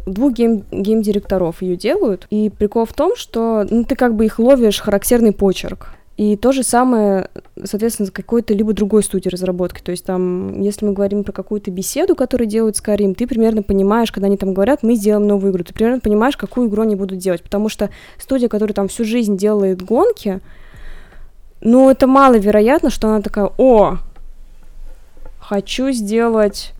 [0.06, 4.40] двух гейм- гейм-директоров ее делают, и прикол в том, что, ну, ты как бы их
[4.40, 7.30] ловишь характерный почерк, и то же самое,
[7.64, 9.82] соответственно, с какой-то либо другой студии разработки.
[9.82, 14.12] То есть там, если мы говорим про какую-то беседу, которую делают Skyrim, ты примерно понимаешь,
[14.12, 17.18] когда они там говорят, мы сделаем новую игру, ты примерно понимаешь, какую игру они будут
[17.18, 17.42] делать.
[17.42, 20.40] Потому что студия, которая там всю жизнь делает гонки,
[21.62, 23.98] ну, это маловероятно, что она такая, о,
[25.40, 26.74] хочу сделать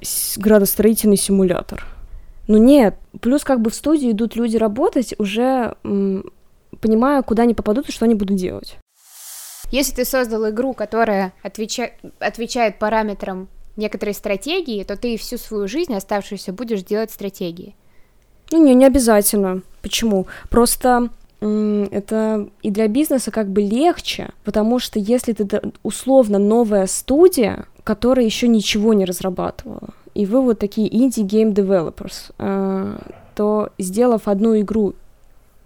[0.00, 1.84] с- градостроительный симулятор.
[2.46, 5.74] Ну нет, плюс как бы в студию идут люди работать, уже
[6.86, 8.78] м, понимая, куда они попадут и что они будут делать.
[9.70, 15.94] Если ты создал игру, которая отвеча- отвечает параметрам некоторой стратегии, то ты всю свою жизнь
[15.94, 17.74] оставшуюся будешь делать стратегии.
[18.52, 19.62] Ну не, не обязательно.
[19.82, 20.26] Почему?
[20.50, 27.66] Просто это и для бизнеса как бы легче, потому что если ты условно новая студия,
[27.84, 32.98] которая еще ничего не разрабатывала, и вы вот такие indie game developers, э,
[33.34, 34.94] то сделав одну игру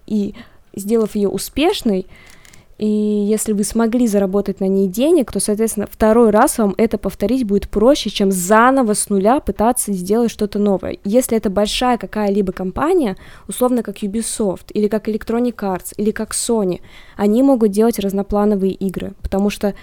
[0.07, 0.35] и
[0.75, 2.07] сделав ее успешной,
[2.81, 7.45] И если вы смогли заработать на ней денег, то, соответственно, второй раз вам это повторить
[7.45, 10.97] будет проще, чем заново с нуля пытаться сделать что-то новое.
[11.05, 16.81] Если это большая какая-либо компания, условно как Ubisoft, или как Electronic Arts, или как Sony,
[17.19, 19.75] они могут делать разноплановые игры, потому что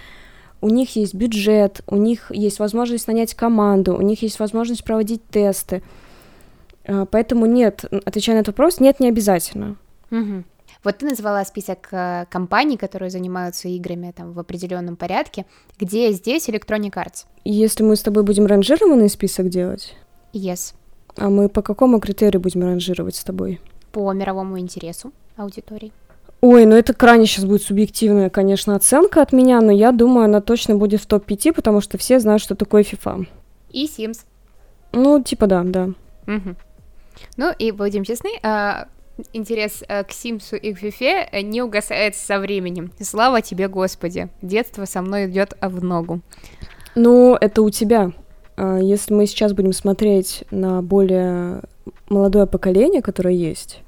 [0.60, 5.22] у них есть бюджет, у них есть возможность нанять команду, у них есть возможность проводить
[5.30, 5.84] тесты.
[6.84, 9.76] А, поэтому нет, отвечая на этот вопрос, нет, не обязательно.
[10.10, 10.42] Угу.
[10.84, 15.44] Вот ты назвала список э, компаний, которые занимаются играми там в определенном порядке.
[15.78, 17.26] Где здесь Electronic Arts?
[17.44, 19.96] Если мы с тобой будем ранжированный список делать?
[20.32, 20.74] Yes.
[21.16, 23.60] А мы по какому критерию будем ранжировать с тобой?
[23.92, 25.92] По мировому интересу аудитории.
[26.40, 30.40] Ой, ну это крайне сейчас будет субъективная, конечно, оценка от меня, но я думаю, она
[30.40, 33.26] точно будет в топ-5, потому что все знают, что такое FIFA.
[33.70, 34.20] И Sims.
[34.92, 35.90] Ну, типа да, да.
[36.28, 36.54] Угу.
[37.36, 38.86] Ну и будем честны, а,
[39.32, 42.92] интерес э, к Симсу и к Фифе э, не угасает со временем.
[43.00, 44.28] Слава тебе, Господи.
[44.42, 46.20] Детство со мной идет в ногу.
[46.94, 48.12] Ну, это у тебя.
[48.56, 51.62] А, если мы сейчас будем смотреть на более
[52.08, 53.82] молодое поколение, которое есть,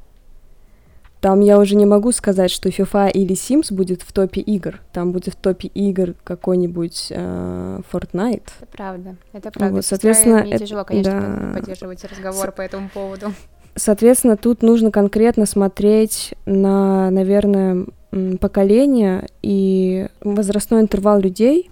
[1.21, 4.81] там я уже не могу сказать, что FIFA или Sims будет в топе игр.
[4.93, 8.49] Там будет в топе игр какой-нибудь э, Fortnite.
[8.61, 9.17] Это правда.
[9.33, 9.77] Это правда.
[9.77, 11.59] Вот, соответственно, мне тяжело, конечно, да.
[11.59, 12.53] поддерживать разговор С...
[12.53, 13.35] по этому поводу.
[13.75, 17.87] Соответственно, тут нужно конкретно смотреть на, наверное,
[18.41, 21.71] поколение и возрастной интервал людей,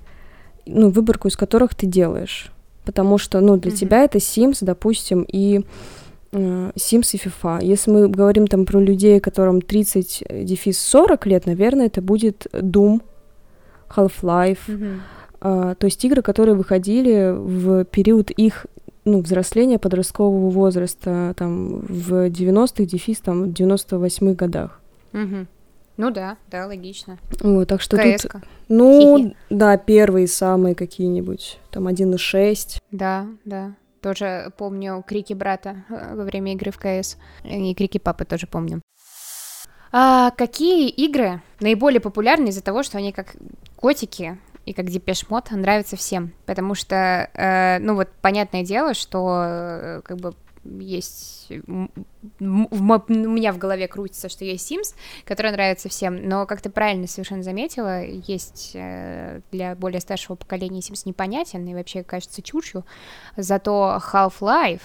[0.66, 2.52] ну, выборку из которых ты делаешь.
[2.84, 3.76] Потому что, ну, для mm-hmm.
[3.76, 5.64] тебя это Sims, допустим, и
[6.32, 7.64] э, Sims и FIFA.
[7.64, 12.46] Если мы говорим там про людей, которым 30, э, дефис 40 лет, наверное, это будет
[12.52, 13.02] Doom,
[13.94, 15.00] Half-Life, mm-hmm.
[15.40, 18.66] Uh, то есть игры, которые выходили в период их
[19.04, 24.80] ну, взросления подросткового возраста, там, в 90-х, дефис, там, в 98-х годах.
[25.12, 25.46] Угу.
[25.96, 27.18] Ну да, да, логично.
[27.40, 28.42] Вот, так что CS тут...
[28.68, 29.36] Ну, Хи-хи.
[29.50, 32.80] да, первые самые какие-нибудь, там, 1.6.
[32.92, 33.74] Да, да.
[34.00, 37.16] Тоже помню крики брата э, во время игры в CS.
[37.42, 38.80] И крики папы тоже помню.
[39.90, 43.34] А какие игры наиболее популярны из-за того, что они как
[43.74, 49.42] котики и как Depeche Mode нравится всем, потому что, э, ну вот, понятное дело, что
[49.42, 51.88] э, как бы есть у
[52.38, 57.42] меня в голове крутится, что есть Sims, который нравится всем, но как ты правильно совершенно
[57.42, 62.84] заметила, есть э, для более старшего поколения Sims непонятен и вообще кажется чушью,
[63.38, 64.82] зато Half-Life,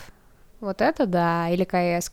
[0.62, 2.10] вот это да, или КС,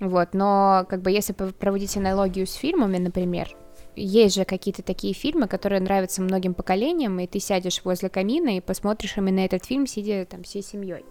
[0.00, 3.56] вот, но как бы если проводить аналогию с фильмами, например,
[3.96, 8.60] есть же какие-то такие фильмы, которые нравятся многим поколениям, и ты сядешь возле камина и
[8.60, 11.04] посмотришь именно этот фильм, сидя там всей семьей.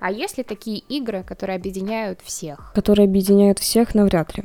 [0.00, 2.72] А есть ли такие игры, которые объединяют всех?
[2.74, 4.44] Которые объединяют всех, навряд ли.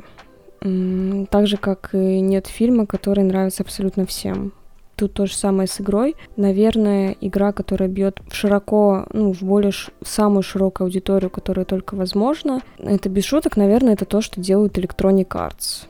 [1.27, 4.53] Так же, как и нет фильма, который нравится абсолютно всем.
[4.95, 6.17] Тут то же самое с игрой.
[6.35, 9.93] Наверное, игра, которая бьет широко, ну, в более ш...
[10.01, 12.61] в самую широкую аудиторию, которая только возможно.
[12.77, 15.87] Это без шуток, наверное, это то, что делают Electronic Arts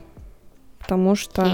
[0.89, 1.45] потому что,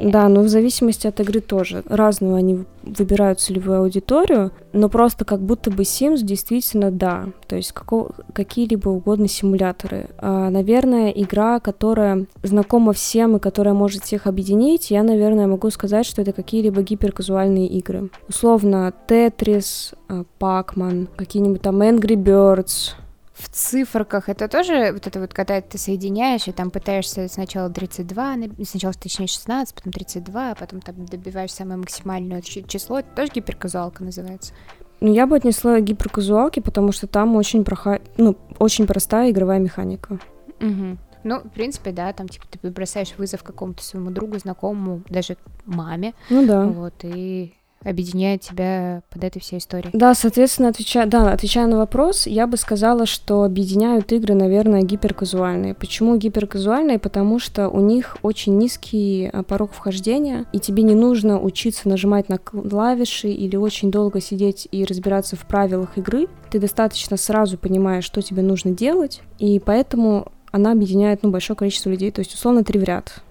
[0.00, 1.82] да, но в зависимости от игры тоже.
[1.86, 7.72] Разную они выбирают целевую аудиторию, но просто как будто бы Sims действительно да, то есть
[7.72, 10.08] какого, какие-либо угодно симуляторы.
[10.16, 16.06] А, наверное, игра, которая знакома всем и которая может всех объединить, я, наверное, могу сказать,
[16.06, 18.08] что это какие-либо гиперказуальные игры.
[18.26, 19.94] Условно, Tetris,
[20.40, 22.94] Pac-Man, какие-нибудь там Angry Birds,
[23.38, 28.36] в циферках это тоже вот это вот, когда ты соединяешь и там пытаешься сначала 32,
[28.64, 34.02] сначала точнее 16, потом 32, а потом там добиваешь самое максимальное число, это тоже гиперказуалка
[34.02, 34.52] называется.
[35.00, 38.02] Ну, я бы отнесла гиперказуалки, потому что там очень, проход...
[38.16, 40.18] ну, очень простая игровая механика.
[40.60, 40.98] Угу.
[41.24, 46.14] Ну, в принципе, да, там, типа, ты бросаешь вызов какому-то своему другу, знакомому, даже маме.
[46.30, 46.64] Ну да.
[46.64, 49.90] Вот, и объединяет тебя под этой всей историей.
[49.92, 55.74] Да, соответственно, отвечая, да, отвечая на вопрос, я бы сказала, что объединяют игры, наверное, гиперказуальные.
[55.74, 56.98] Почему гиперказуальные?
[56.98, 62.28] Потому что у них очень низкий а, порог вхождения, и тебе не нужно учиться нажимать
[62.28, 66.28] на клавиши или очень долго сидеть и разбираться в правилах игры.
[66.50, 71.90] Ты достаточно сразу понимаешь, что тебе нужно делать, и поэтому она объединяет ну, большое количество
[71.90, 73.22] людей, то есть условно три в ряд.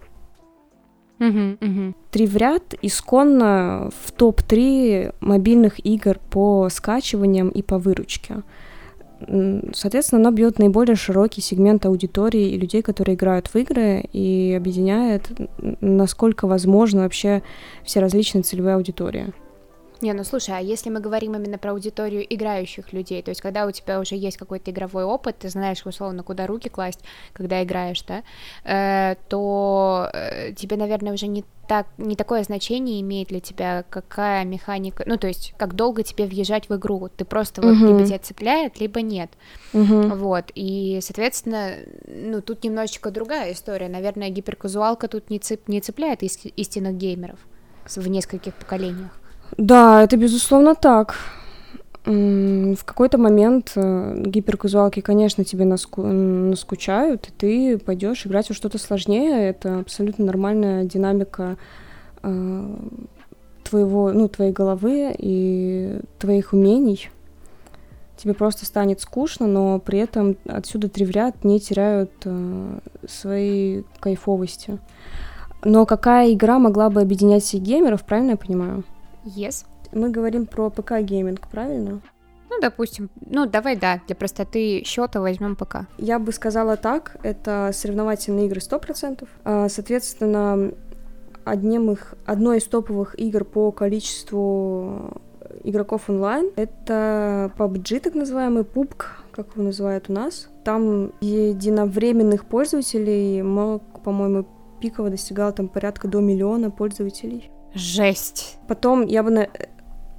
[1.19, 1.93] Угу.
[2.11, 8.43] Три в ряд исконно в топ-3 мобильных игр по скачиваниям и по выручке.
[9.73, 15.31] Соответственно, она бьет наиболее широкий сегмент аудитории и людей, которые играют в игры, и объединяет,
[15.81, 17.41] насколько возможно, вообще
[17.83, 19.33] все различные целевые аудитории.
[20.01, 23.65] Не, ну слушай, а если мы говорим именно про аудиторию играющих людей, то есть когда
[23.65, 26.99] у тебя уже есть какой-то игровой опыт, ты знаешь, условно, куда руки класть,
[27.33, 28.23] когда играешь, да,
[28.63, 34.45] э, то э, тебе, наверное, уже не так не такое значение имеет для тебя, какая
[34.45, 37.87] механика, ну то есть как долго тебе въезжать в игру, ты просто вот uh-huh.
[37.87, 39.29] либо тебя цепляет, либо нет,
[39.73, 40.15] uh-huh.
[40.15, 41.73] вот и соответственно,
[42.07, 47.39] ну тут немножечко другая история, наверное, гиперказуалка тут не цеп не цепляет истинных геймеров
[47.95, 49.11] в нескольких поколениях.
[49.55, 51.15] Да, это безусловно так.
[52.05, 56.03] В какой-то момент э, гиперказуалки, конечно, тебе наску...
[56.03, 59.49] наскучают, и ты пойдешь играть во что-то сложнее.
[59.49, 61.57] Это абсолютно нормальная динамика
[62.23, 62.75] э,
[63.65, 67.09] твоего, ну, твоей головы и твоих умений.
[68.15, 74.79] Тебе просто станет скучно, но при этом отсюда ряд не теряют э, своей кайфовости.
[75.65, 78.83] Но какая игра могла бы объединять всех геймеров, правильно я понимаю?
[79.35, 79.65] Yes.
[79.91, 82.01] Мы говорим про ПК-гейминг, правильно?
[82.49, 85.87] Ну, допустим, ну, давай, да, для простоты счета возьмем ПК.
[85.97, 89.27] Я бы сказала так, это соревновательные игры 100%.
[89.43, 90.71] А, соответственно,
[91.43, 95.21] одним их, одной из топовых игр по количеству
[95.63, 100.47] игроков онлайн это PUBG, так называемый PUBG, как его называют у нас.
[100.63, 103.41] Там единовременных пользователей,
[104.03, 104.45] по-моему,
[104.79, 107.51] пиково достигал там порядка до миллиона пользователей.
[107.73, 108.57] Жесть.
[108.67, 109.47] Потом я бы на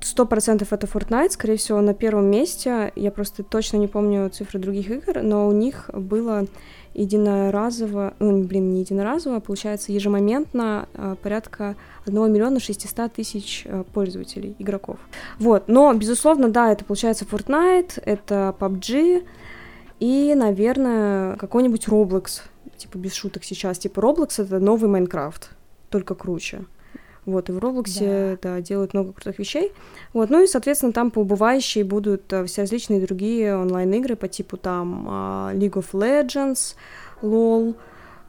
[0.01, 2.93] сто процентов это Fortnite, скорее всего, на первом месте.
[2.95, 6.47] Я просто точно не помню цифры других игр, но у них было
[6.95, 13.85] единоразово, ну, блин, не единоразово, а получается ежемоментно а, порядка 1 миллиона 600 тысяч а,
[13.85, 14.99] пользователей, игроков.
[15.39, 19.25] Вот, но, безусловно, да, это получается Fortnite, это PUBG
[20.01, 22.41] и, наверное, какой-нибудь Roblox,
[22.77, 25.51] типа без шуток сейчас, типа Roblox это новый Майнкрафт,
[25.91, 26.65] только круче.
[27.29, 28.55] Вот, и в Роблоксе, да.
[28.55, 29.73] да, делают много крутых вещей.
[30.15, 35.07] Вот, ну и, соответственно, там поубывающие будут э, все различные другие онлайн-игры по типу там
[35.07, 36.75] а, League of Legends,
[37.21, 37.77] LOL,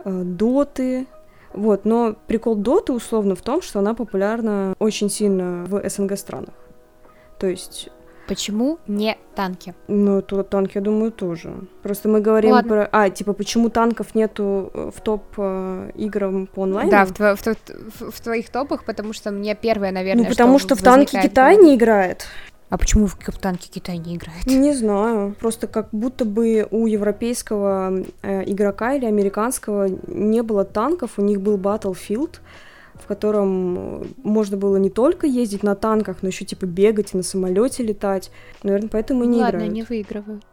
[0.04, 1.06] Доты, э,
[1.54, 6.56] вот, но прикол Доты условно в том, что она популярна очень сильно в СНГ странах.
[7.40, 7.88] То есть
[8.30, 9.74] Почему не танки?
[9.88, 11.54] Ну, то танки, я думаю, тоже.
[11.82, 12.70] Просто мы говорим Ладно.
[12.70, 12.90] про...
[12.92, 16.92] А, типа, почему танков нету э, в топ э, играм по онлайну?
[16.92, 17.36] Да, в, тво...
[17.36, 20.82] в, в, в твоих топах, потому что мне первое, наверное, Ну, потому что, что в
[20.84, 22.28] танки Китай не играет.
[22.70, 24.46] А почему в танки Китай не играет?
[24.46, 25.36] Не знаю.
[25.40, 31.42] Просто как будто бы у европейского э, игрока или американского не было танков, у них
[31.42, 32.40] был Battlefield,
[32.96, 37.24] в котором можно было не только ездить на танках, но еще типа бегать и на
[37.24, 38.32] самолете летать.
[38.64, 39.74] Наверное, поэтому и не Ладно, играют.
[39.74, 40.44] не выигрывают.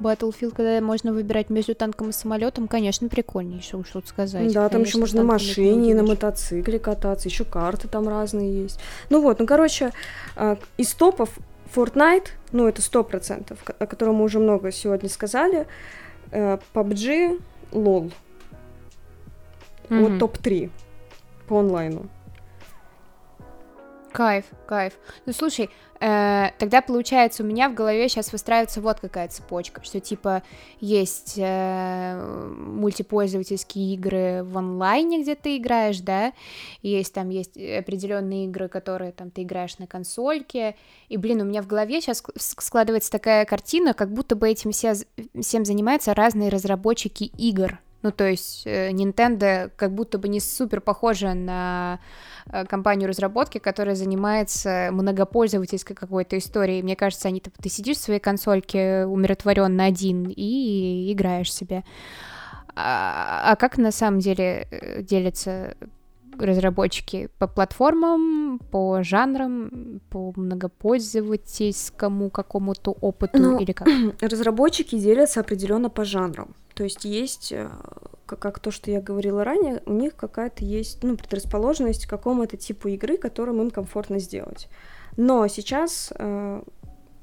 [0.00, 4.52] Battlefield, когда можно выбирать между танком и самолетом, конечно, прикольнее, что уж тут сказать.
[4.52, 8.78] Да, там еще можно на машине, на мотоцикле кататься, еще карты там разные есть.
[9.08, 9.92] Ну вот, ну короче,
[10.36, 11.38] а, из топов
[11.74, 15.66] Fortnite, ну это сто процентов, о котором мы уже много сегодня сказали,
[16.30, 17.40] э, PUBG,
[17.72, 18.12] LOL.
[19.88, 20.00] Mm-hmm.
[20.00, 20.70] Вот топ-3
[21.46, 22.08] по онлайну.
[24.16, 24.94] Кайф, кайф.
[25.26, 25.68] Ну слушай,
[26.00, 30.42] э, тогда получается у меня в голове сейчас выстраивается вот какая цепочка, что типа
[30.80, 32.18] есть э,
[32.56, 36.32] мультипользовательские игры в онлайне, где ты играешь, да,
[36.80, 40.76] есть там есть определенные игры, которые там ты играешь на консольке,
[41.10, 44.94] и блин, у меня в голове сейчас складывается такая картина, как будто бы этим все,
[45.38, 50.80] всем занимаются разные разработчики игр, ну, то есть э, Nintendo как будто бы не супер
[50.80, 51.98] похожа на
[52.48, 56.84] э, компанию разработки, которая занимается многопользовательской какой-то историей.
[56.84, 61.82] Мне кажется, они ты сидишь в своей консольке умиротворенно один и играешь себе.
[62.76, 65.76] А, а как на самом деле э, делятся
[66.42, 73.88] разработчики по платформам, по жанрам, по многопользовательскому какому-то опыту ну, или как?
[74.20, 76.54] Разработчики делятся определенно по жанрам.
[76.74, 77.70] То есть есть, э,
[78.26, 82.56] как, как то, что я говорила ранее, у них какая-то есть ну, предрасположенность к какому-то
[82.56, 84.68] типу игры, которым им комфортно сделать.
[85.16, 86.62] Но сейчас, э,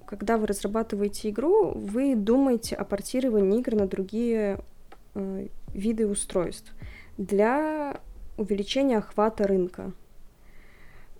[0.07, 4.59] когда вы разрабатываете игру, вы думаете о портировании игр на другие
[5.13, 6.73] э, виды устройств
[7.17, 7.99] для
[8.37, 9.91] увеличения охвата рынка.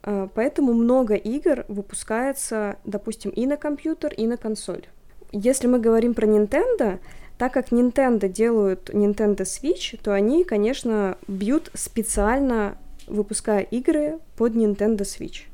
[0.01, 4.85] Поэтому много игр выпускается, допустим, и на компьютер, и на консоль.
[5.31, 6.99] Если мы говорим про Nintendo,
[7.37, 15.01] так как Nintendo делают Nintendo Switch, то они, конечно, бьют специально, выпуская игры под Nintendo
[15.01, 15.47] Switch.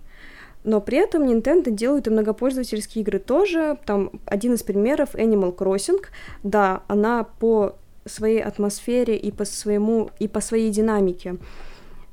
[0.65, 3.77] Но при этом Nintendo делают и многопользовательские игры тоже.
[3.85, 6.03] Там один из примеров Animal Crossing.
[6.43, 11.37] Да, она по своей атмосфере и по своему и по своей динамике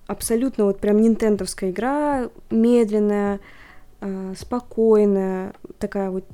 [0.07, 3.41] абсолютно вот прям нинтендовская игра, медленная,
[4.01, 6.25] э, спокойная, такая вот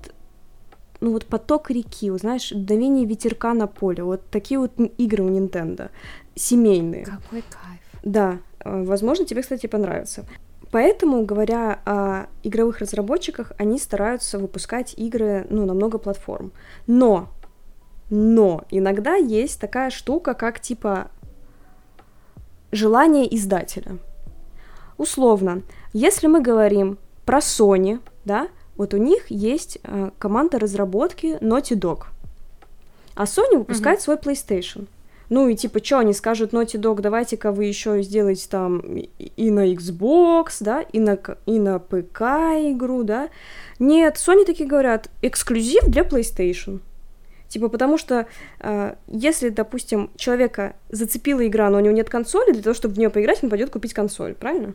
[1.00, 5.28] ну вот поток реки, вот, знаешь, давление ветерка на поле, вот такие вот игры у
[5.28, 5.90] Nintendo,
[6.36, 7.04] семейные.
[7.04, 7.80] Какой кайф.
[8.04, 10.24] Да, э, возможно, тебе, кстати, понравится.
[10.70, 16.52] Поэтому, говоря о игровых разработчиках, они стараются выпускать игры, ну, на много платформ.
[16.86, 17.28] Но,
[18.12, 21.10] но иногда есть такая штука, как типа
[22.70, 23.96] желание издателя.
[24.98, 25.62] Условно,
[25.94, 32.02] если мы говорим про Sony, да, вот у них есть э, команда разработки Naughty Dog,
[33.14, 34.02] а Sony выпускает mm-hmm.
[34.02, 34.88] свой PlayStation.
[35.30, 39.72] Ну и типа, что они скажут Naughty Dog, давайте-ка вы еще сделаете там и на
[39.72, 43.30] Xbox, да, и на, и на ПК игру, да.
[43.78, 46.80] Нет, Sony такие говорят, эксклюзив для PlayStation.
[47.52, 48.26] Типа, потому что
[48.60, 52.98] э, если, допустим, человека зацепила игра, но у него нет консоли, для того, чтобы в
[52.98, 54.72] нее поиграть, он пойдет купить консоль, правильно?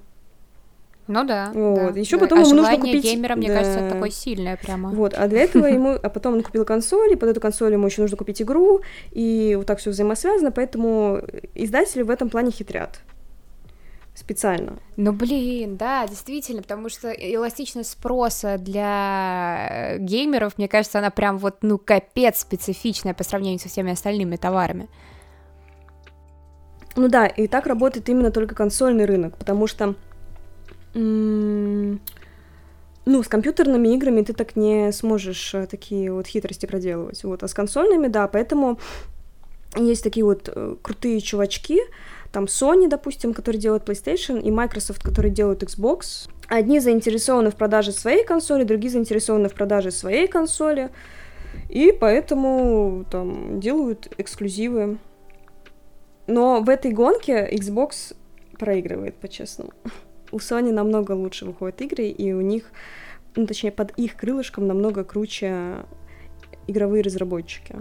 [1.07, 1.49] Ну да.
[1.55, 1.95] Вот.
[1.95, 2.25] Да, Еще да.
[2.25, 3.03] потом а ему нужно купить.
[3.03, 3.55] геймера, мне да.
[3.55, 4.91] кажется, такое сильное прямо.
[4.91, 7.88] Вот, а для этого ему, а потом он купил консоль, и под эту консоль ему
[7.88, 11.21] еще нужно купить игру, и вот так все взаимосвязано, поэтому
[11.55, 12.99] издатели в этом плане хитрят
[14.18, 14.80] специально.
[14.95, 21.57] Ну, блин, да, действительно, потому что эластичность спроса для геймеров, мне кажется, она прям вот,
[21.61, 24.89] ну, капец специфичная по сравнению со всеми остальными товарами.
[26.95, 29.93] Ну да, и так работает именно только консольный рынок, потому что
[30.93, 31.99] ну,
[33.24, 37.24] с компьютерными играми ты так не сможешь э, такие вот хитрости проделывать.
[37.24, 38.80] Вот, а с консольными, да, поэтому
[39.78, 41.80] есть такие вот э, крутые чувачки,
[42.38, 46.29] там Sony, допустим, который делает PlayStation, и Microsoft, который делают Xbox.
[46.47, 50.91] Одни заинтересованы в продаже своей консоли, другие заинтересованы в продаже своей консоли,
[51.67, 54.99] и поэтому там делают эксклюзивы.
[56.27, 58.15] Но в этой гонке Xbox
[58.59, 59.71] проигрывает, по-честному
[60.31, 62.65] у Sony намного лучше выходят игры, и у них,
[63.35, 65.85] ну, точнее, под их крылышком намного круче
[66.67, 67.77] игровые разработчики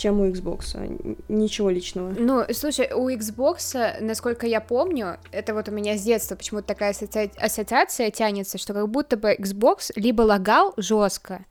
[0.00, 1.16] чем у Xbox.
[1.28, 2.14] Ничего личного.
[2.18, 6.90] Ну, слушай, у Xbox, насколько я помню, это вот у меня с детства почему-то такая
[6.90, 7.30] ассоци...
[7.36, 11.44] ассоциация тянется, что как будто бы Xbox либо лагал жестко,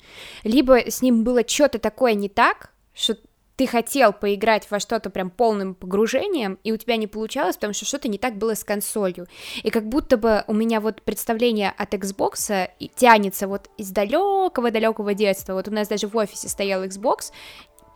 [0.44, 3.18] либо с ним было что-то такое не так, что
[3.60, 7.84] ты хотел поиграть во что-то прям полным погружением, и у тебя не получалось, потому что
[7.84, 9.28] что-то не так было с консолью.
[9.64, 15.56] И как будто бы у меня вот представление от Xbox тянется вот из далекого-далекого детства.
[15.56, 17.34] Вот у нас даже в офисе стоял Xbox,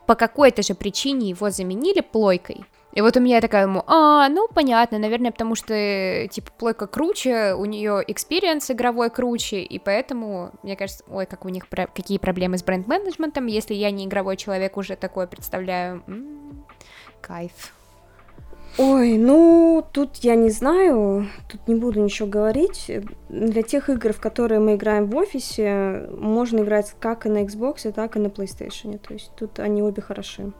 [0.07, 2.65] по какой-то же причине его заменили плойкой.
[2.93, 7.55] И вот у меня такая ему, а, ну понятно, наверное, потому что, типа, плойка круче,
[7.55, 12.19] у нее experience игровой круче, и поэтому, мне кажется, ой, как у них, про- какие
[12.19, 16.65] проблемы с бренд-менеджментом, если я не игровой человек, уже такое представляю, м-м,
[17.19, 17.73] кайф.
[18.79, 22.89] Ой, ну, тут я не знаю, тут не буду ничего говорить.
[23.29, 27.91] Для тех игр, в которые мы играем в офисе, можно играть как и на Xbox,
[27.91, 28.97] так и на PlayStation.
[28.97, 30.53] То есть тут они обе хороши.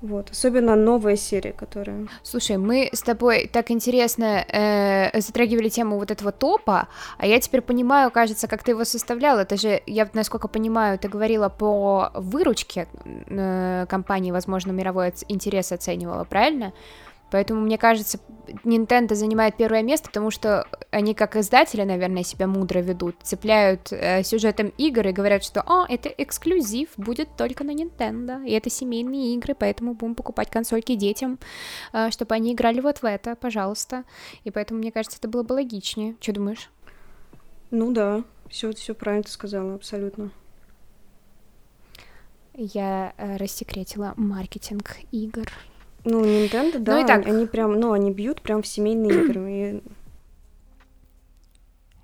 [0.00, 2.06] Вот, особенно новая серия, которая...
[2.22, 6.86] Слушай, мы с тобой так интересно э, затрагивали тему вот этого топа,
[7.18, 9.40] а я теперь понимаю, кажется, как ты его составляла.
[9.40, 16.22] Это же, я насколько понимаю, ты говорила по выручке э, компании, возможно, мировой интерес оценивала,
[16.22, 16.72] правильно?
[17.30, 18.18] Поэтому, мне кажется,
[18.64, 24.22] Nintendo занимает первое место, потому что они, как издатели, наверное, себя мудро ведут, цепляют э,
[24.22, 29.34] сюжетом игр и говорят, что «О, это эксклюзив, будет только на Nintendo, и это семейные
[29.34, 31.38] игры, поэтому будем покупать консольки детям,
[31.92, 34.04] э, чтобы они играли вот в это, пожалуйста».
[34.44, 36.16] И поэтому, мне кажется, это было бы логичнее.
[36.20, 36.70] Что думаешь?
[37.70, 40.30] Ну да, все, все правильно ты сказала, абсолютно.
[42.54, 45.48] Я э, рассекретила маркетинг игр.
[46.04, 47.26] Ну, Nintendo, да, ну, и так.
[47.26, 49.50] они прям, ну, они бьют прям в семейные игры.
[49.50, 49.82] И...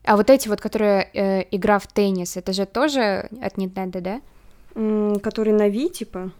[0.04, 4.20] А вот эти вот, которые э, игра в теннис, это же тоже от Nintendo, да?
[4.74, 6.30] М- которые на Wii, типа?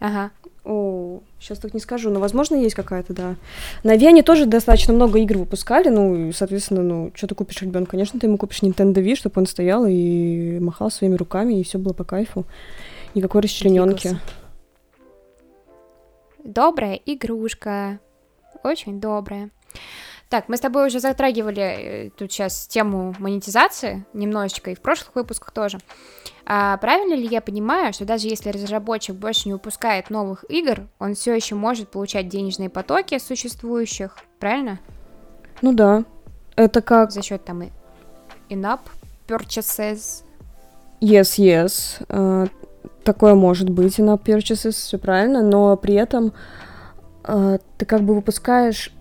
[0.00, 0.30] Ага.
[0.64, 3.36] О, сейчас так не скажу, но, возможно, есть какая-то, да.
[3.82, 7.60] На Wii они тоже достаточно много игр выпускали, ну, и, соответственно, ну, что ты купишь
[7.60, 7.90] ребенку?
[7.90, 11.78] Конечно, ты ему купишь Nintendo Wii, чтобы он стоял и махал своими руками, и все
[11.78, 12.46] было по кайфу.
[13.14, 14.08] Никакой расчлененки.
[14.08, 14.43] Двигался.
[16.44, 18.00] Добрая игрушка.
[18.62, 19.50] Очень добрая.
[20.28, 25.14] Так, мы с тобой уже затрагивали э, тут сейчас тему монетизации немножечко, и в прошлых
[25.14, 25.78] выпусках тоже.
[26.44, 31.14] А правильно ли я понимаю, что даже если разработчик больше не выпускает новых игр, он
[31.14, 34.80] все еще может получать денежные потоки существующих, правильно?
[35.62, 36.04] Ну да.
[36.56, 37.10] Это как...
[37.10, 37.68] За счет там и
[38.50, 38.80] in-app
[39.26, 40.24] purchases.
[41.00, 42.06] Yes, yes.
[42.08, 42.50] Uh,
[43.04, 46.32] такое может быть на purchases, все правильно, но при этом
[47.24, 48.92] э, ты как бы выпускаешь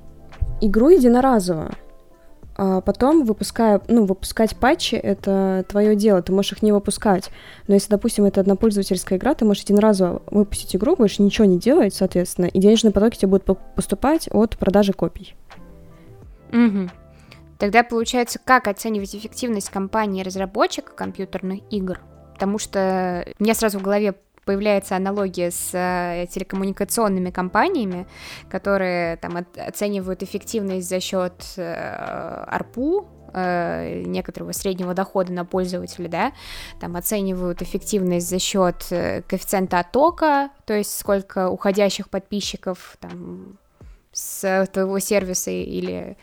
[0.62, 1.72] игру единоразово.
[2.56, 7.32] А потом, выпуская, ну, выпускать патчи— это твое дело, ты можешь их не выпускать.
[7.68, 11.58] Но если, допустим, это однопользовательская игра, ты можешь один раз выпустить игру, больше ничего не
[11.58, 15.36] делать, соответственно, и денежные потоки тебе будут поступать от продажи копий.
[16.52, 16.90] Угу.
[17.58, 22.00] Тогда получается, как оценивать эффективность компании-разработчика компьютерных игр?
[22.34, 24.16] Потому что мне сразу в голове
[24.46, 28.08] появляется аналогия с э, телекоммуникационными компаниями,
[28.50, 36.34] которые там оценивают эффективность за счет э, ARPU, э, некоторого среднего дохода на пользователя, да,
[36.80, 43.58] там оценивают эффективность за счет коэффициента оттока, то есть сколько уходящих подписчиков там
[44.12, 46.18] с твоего сервиса или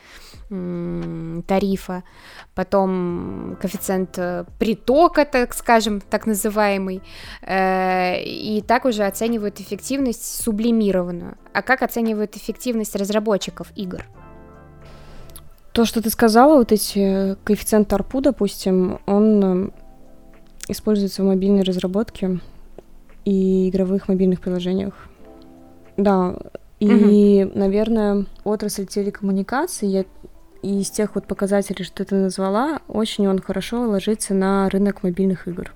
[0.51, 2.03] тарифа,
[2.55, 7.03] потом коэффициент э, притока, так скажем, так называемый,
[7.43, 11.37] э, и так уже оценивают эффективность сублимированную.
[11.53, 14.05] А как оценивают эффективность разработчиков игр?
[15.73, 19.71] То, что ты сказала, вот эти коэффициенты ARPU, допустим, он э,
[20.67, 22.41] используется в мобильной разработке
[23.25, 24.95] и игровых мобильных приложениях.
[25.97, 26.35] Да,
[26.81, 27.59] и, угу.
[27.59, 30.05] наверное, отрасль телекоммуникаций, я
[30.63, 35.49] и из тех вот показателей, что ты назвала, очень он хорошо ложится на рынок мобильных
[35.49, 35.73] игр.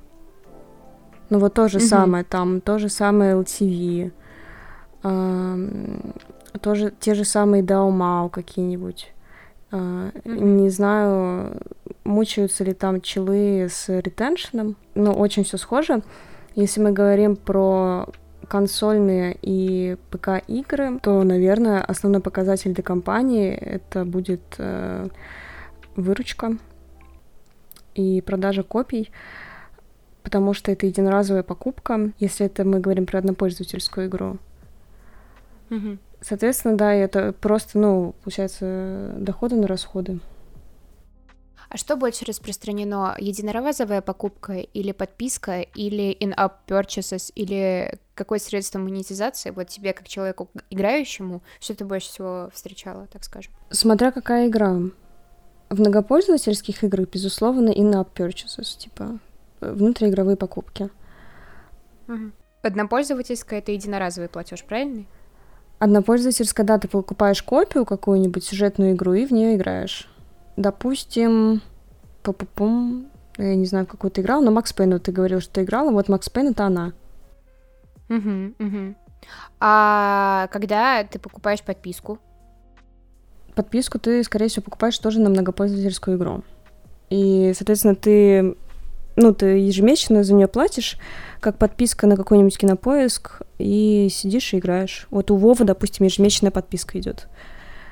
[1.30, 1.88] Ну вот то же mm-hmm.
[1.88, 4.12] самое, там то же самое LTV,
[5.02, 5.68] э,
[6.60, 9.12] тоже те же самые DAO какие-нибудь.
[9.70, 10.44] Э, mm-hmm.
[10.44, 11.56] Не знаю,
[12.04, 16.02] мучаются ли там челы с ретеншеном, но очень все схоже.
[16.54, 18.06] Если мы говорим про
[18.48, 25.08] консольные и ПК-игры, то, наверное, основной показатель для компании это будет э,
[25.96, 26.56] выручка
[27.94, 29.10] и продажа копий,
[30.22, 34.38] потому что это единоразовая покупка, если это мы говорим про однопользовательскую игру.
[35.70, 35.98] Mm-hmm.
[36.20, 40.20] Соответственно, да, это просто, ну, получается, доходы на расходы.
[41.74, 49.50] А что больше распространено, единоразовая покупка или подписка, или in-app purchases, или какое средство монетизации?
[49.50, 53.52] Вот тебе, как человеку играющему, что ты больше всего встречала, так скажем?
[53.70, 54.78] Смотря какая игра.
[55.68, 59.18] В многопользовательских играх, безусловно, in-app purchases, типа
[59.60, 60.90] внутриигровые покупки.
[62.06, 62.30] Угу.
[62.62, 65.06] Однопользовательская— это единоразовый платеж, правильно?
[65.80, 70.08] Однопользовательская, да, ты покупаешь копию какую-нибудь, сюжетную игру, и в нее играешь
[70.56, 71.62] допустим,
[72.54, 75.90] пум я не знаю, какую ты играл, но Макс Пейн, ты говорил, что ты играла,
[75.90, 76.92] вот Макс Пейн это она.
[78.08, 78.94] Угу, угу.
[79.60, 82.18] А когда ты покупаешь подписку?
[83.54, 86.42] Подписку ты, скорее всего, покупаешь тоже на многопользовательскую игру.
[87.10, 88.56] И, соответственно, ты,
[89.16, 90.98] ну, ты ежемесячно за нее платишь,
[91.40, 95.06] как подписка на какой-нибудь кинопоиск, и сидишь и играешь.
[95.10, 97.28] Вот у Вова, допустим, ежемесячная подписка идет.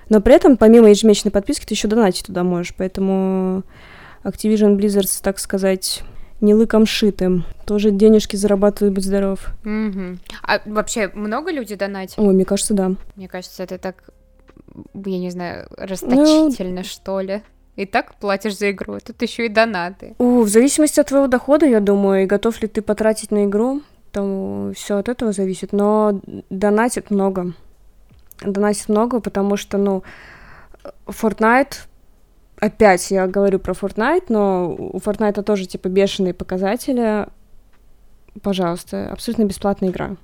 [0.09, 3.63] Но при этом, помимо ежемесячной подписки, ты еще донатить туда можешь, поэтому
[4.25, 6.03] Activision Blizzard, так сказать,
[6.41, 7.45] не лыком шитым.
[7.65, 9.53] Тоже денежки зарабатывают, будь здоров.
[9.65, 10.19] Угу.
[10.43, 12.19] А вообще много людей донатят?
[12.19, 12.93] Ой, мне кажется, да.
[13.17, 14.11] Мне кажется, это так,
[14.95, 16.85] я не знаю, расточительно, ну...
[16.85, 17.43] что ли.
[17.77, 20.15] И так платишь за игру, тут еще и донаты.
[20.19, 23.81] У, в зависимости от твоего дохода, я думаю, и готов ли ты потратить на игру,
[24.13, 25.73] то все от этого зависит.
[25.73, 27.55] Но донатит много
[28.45, 30.03] доносит много, потому что, ну,
[31.07, 31.75] Fortnite,
[32.59, 37.27] опять я говорю про Fortnite, но у Fortnite тоже, типа, бешеные показатели.
[38.43, 40.17] Пожалуйста, абсолютно бесплатная игра.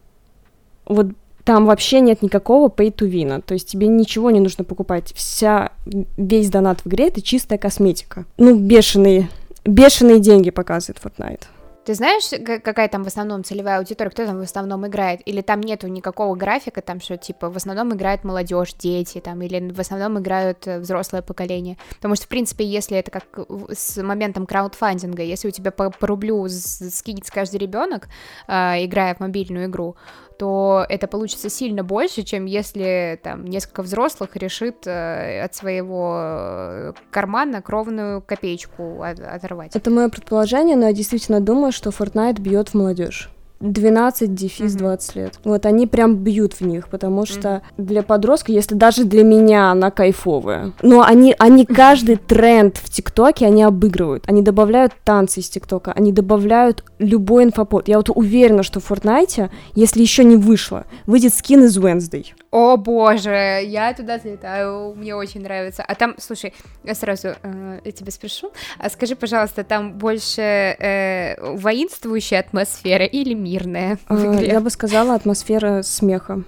[0.87, 1.09] Вот
[1.45, 5.12] там вообще нет никакого pay to win, то есть тебе ничего не нужно покупать.
[5.14, 5.73] Вся,
[6.16, 8.27] весь донат в игре— это чистая косметика.
[8.37, 9.29] Ну, бешеные,
[9.64, 11.45] бешеные деньги показывает Fortnite.
[11.89, 12.28] Ты знаешь,
[12.62, 15.22] какая там в основном целевая аудитория, кто там в основном играет?
[15.24, 19.72] Или там нету никакого графика, там что, типа, в основном играет молодежь, дети, там, или
[19.72, 21.78] в основном играют э, взрослое поколение?
[21.95, 23.24] Потому что, в принципе, если это как
[23.72, 28.09] с моментом краудфандинга, если у тебя по, по рублю скинется каждый ребенок,
[28.49, 29.97] э, играя в мобильную игру,
[30.39, 36.93] то это получится сильно больше, чем если там несколько взрослых решит э, от своего э,
[37.11, 39.74] кармана кровную копеечку от, оторвать.
[39.74, 43.30] Это мое предположение, но я действительно думаю, что Fortnite бьет в молодежь.
[43.61, 44.78] 12 дефис mm-hmm.
[44.78, 45.40] 20 лет.
[45.44, 47.62] Вот они прям бьют в них, потому что mm-hmm.
[47.78, 53.46] для подростка, если даже для меня она кайфовая, но они, они каждый тренд в ТикТоке
[53.46, 54.24] они обыгрывают.
[54.26, 57.88] Они добавляют танцы из ТикТока, они добавляют любой инфопод.
[57.88, 62.26] Я вот уверена, что в Fortnite, если еще не вышло, выйдет скин из Wednesday.
[62.51, 65.84] О боже, я туда залетаю, мне очень нравится.
[65.86, 71.36] А там, слушай, я сразу э, я тебя спрошу, а скажи, пожалуйста, там больше э,
[71.57, 73.99] воинствующая атмосфера или мирная?
[74.09, 76.42] А, я бы сказала атмосфера смеха.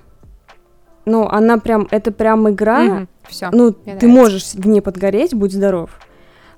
[1.05, 2.80] Ну, она прям, это прям игра.
[2.80, 4.09] Мгм, всё, Ну, мне ты нравится.
[4.09, 5.90] можешь в ней подгореть, будь здоров.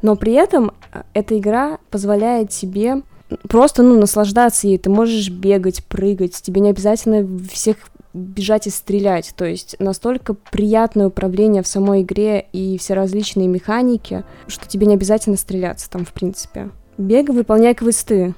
[0.03, 3.03] Но при этом э, эта игра позволяет тебе
[3.49, 4.79] просто, ну, наслаждаться ей.
[4.79, 7.77] Ты можешь бегать, прыгать, тебе не обязательно всех
[8.15, 9.33] бежать и стрелять.
[9.37, 14.95] То есть настолько приятное управление в самой игре и все различные механики, что тебе не
[14.95, 16.71] обязательно стреляться там, в принципе.
[16.99, 18.35] Бегай, выполняй квесты.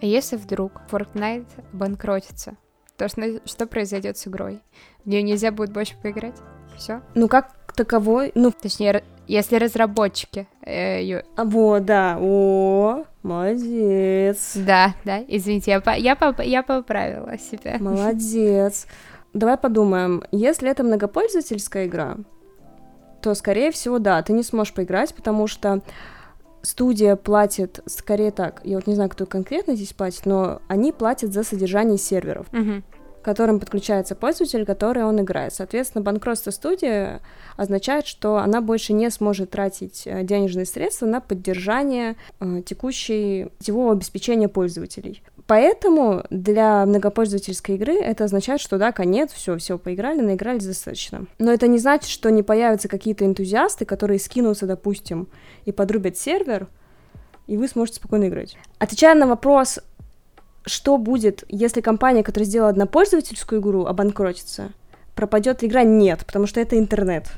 [0.00, 2.56] А если вдруг Fortnite банкротится,
[2.96, 4.60] то что, что произойдет с игрой?
[5.04, 6.36] В нее нельзя будет больше поиграть?
[6.76, 7.02] Все?
[7.14, 14.52] Ну, как таковой, ну, Точнее, если разработчики э, её- а вот, да, о, молодец.
[14.56, 17.76] Да, да, извините, я, по- я, поп- я поправила себя.
[17.80, 18.86] Молодец.
[19.34, 22.16] Давай подумаем, если это многопользовательская игра,
[23.22, 25.80] то, скорее всего, да, ты не сможешь поиграть, потому что
[26.62, 31.32] студия платит, скорее так, я вот не знаю, кто конкретно здесь платит, но они платят
[31.32, 32.82] за содержание серверов, Мгм.
[33.22, 35.54] Которым подключается пользователь, который он играет.
[35.54, 37.20] Соответственно, банкротство студии
[37.56, 43.92] означает, что она больше не сможет тратить э, денежные средства на поддержание э, текущей сетевого
[43.92, 45.22] обеспечения пользователей.
[45.46, 51.24] Поэтому для многопользовательской игры это означает, что да, конец, все, все поиграли, наигрались достаточно.
[51.38, 55.26] Но это не значит, что не появятся какие-то энтузиасты, которые скинутся, допустим,
[55.64, 56.68] и подрубят сервер,
[57.46, 58.58] и вы сможете спокойно играть.
[58.78, 59.80] Отвечая на вопрос,
[60.68, 64.70] что будет, если компания, которая сделала однопользовательскую игру, обанкротится,
[65.14, 65.82] пропадет игра?
[65.82, 67.32] Нет, потому что это интернет.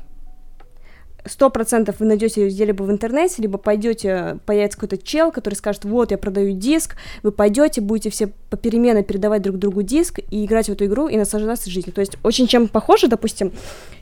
[1.25, 5.85] Сто процентов вы найдете ее либо в интернете, либо пойдете, появится какой-то чел, который скажет,
[5.85, 10.67] вот, я продаю диск, вы пойдете, будете все попеременно передавать друг другу диск и играть
[10.67, 11.93] в эту игру и наслаждаться жизнью.
[11.93, 13.51] То есть очень чем похоже, допустим,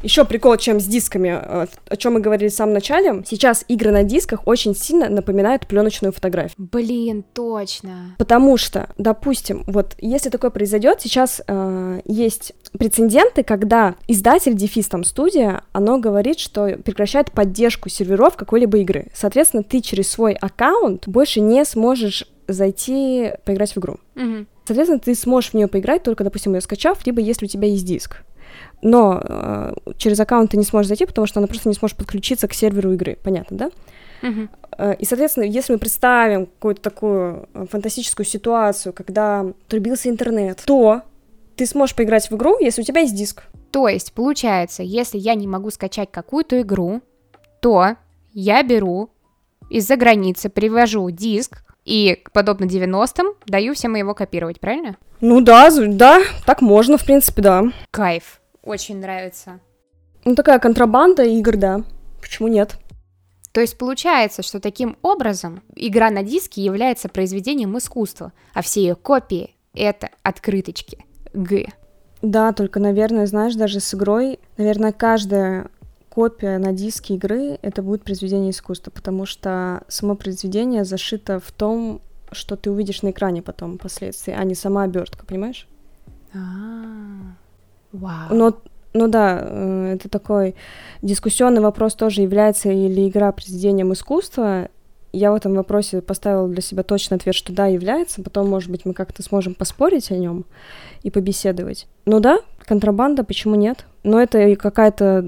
[0.02, 3.24] еще прикол, чем с дисками, э, о чем мы говорили в самом начале.
[3.28, 6.56] Сейчас игры на дисках очень сильно напоминают пленочную фотографию.
[6.58, 8.16] Блин, точно.
[8.18, 15.04] Потому что, допустим, вот если такое произойдет, сейчас э, есть прецеденты, когда издатель, дефис там
[15.04, 16.78] студия, оно говорит, что
[17.10, 19.08] прекращает поддержку серверов какой-либо игры.
[19.14, 23.98] Соответственно, ты через свой аккаунт больше не сможешь зайти поиграть в игру.
[24.14, 24.48] Мгм.
[24.66, 27.86] Соответственно, ты сможешь в нее поиграть только, допустим, ее скачав, либо если у тебя есть
[27.86, 28.18] диск.
[28.84, 32.48] Но э, через аккаунт ты не сможешь зайти, потому что она просто не сможет подключиться
[32.48, 33.18] к серверу игры.
[33.24, 33.72] Понятно, да?
[34.78, 41.02] Э, И, соответственно, если мы представим какую-то такую э, фантастическую ситуацию, когда трубился интернет, то
[41.60, 43.44] ты сможешь поиграть в игру, если у тебя есть диск.
[43.72, 47.02] То есть, получается, если я не могу скачать какую-то игру,
[47.60, 47.98] то
[48.32, 49.10] я беру
[49.70, 54.96] из-за границы, привожу диск и, подобно 90-м, даю всем его копировать, правильно?
[55.20, 57.64] Ну да, да, так можно, в принципе, да.
[57.92, 58.40] Кайф.
[58.64, 59.60] Очень нравится.
[60.24, 61.84] Ну такая контрабанда игр, да.
[62.22, 62.78] Почему нет?
[63.52, 68.96] То есть получается, что таким образом игра на диске является произведением искусства, а все ее
[68.96, 71.04] копии— это открыточки.
[71.34, 71.68] Г.
[72.22, 75.68] Да, только, наверное, знаешь, даже с игрой, наверное, каждая
[76.10, 82.02] копия на диске игры— это будет произведение искусства, потому что само произведение зашито в том,
[82.32, 85.68] что ты увидишь на экране потом впоследствии, а не сама обертка, понимаешь?
[86.34, 86.38] А,
[87.92, 88.28] Вау.
[88.34, 88.58] Но,
[88.94, 90.56] ну да, э, это такой
[91.02, 94.70] дискуссионный вопрос тоже, является ли игра произведением искусства.
[95.12, 98.22] Я в этом вопросе поставила для себя точный ответ, что да, является.
[98.22, 100.46] Потом, может быть, мы как-то сможем поспорить о нем
[101.04, 101.88] и побеседовать.
[102.06, 103.86] Ну да, контрабанда, почему нет?
[104.04, 105.26] Но это и какая-то,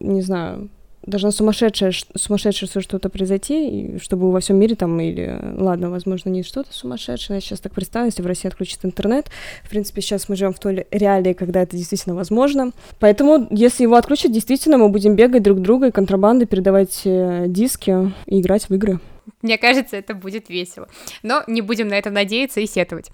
[0.00, 0.68] не знаю,
[1.06, 6.72] должна сумасшедшая, сумасшедшее что-то произойти, чтобы во всем мире там, или, ладно, возможно, не что-то
[6.72, 9.26] сумасшедшее, я сейчас так представила, если в России отключат интернет,
[9.64, 12.72] в принципе, сейчас мы живем в той реалии, когда это действительно возможно.
[12.98, 18.12] Поэтому, если его отключат, действительно, мы будем бегать друг друга и контрабандой передавать э, диски
[18.26, 19.00] и играть в игры.
[19.42, 20.88] Мне кажется, это будет весело.
[21.22, 23.10] Но не будем на это надеяться и сетовать.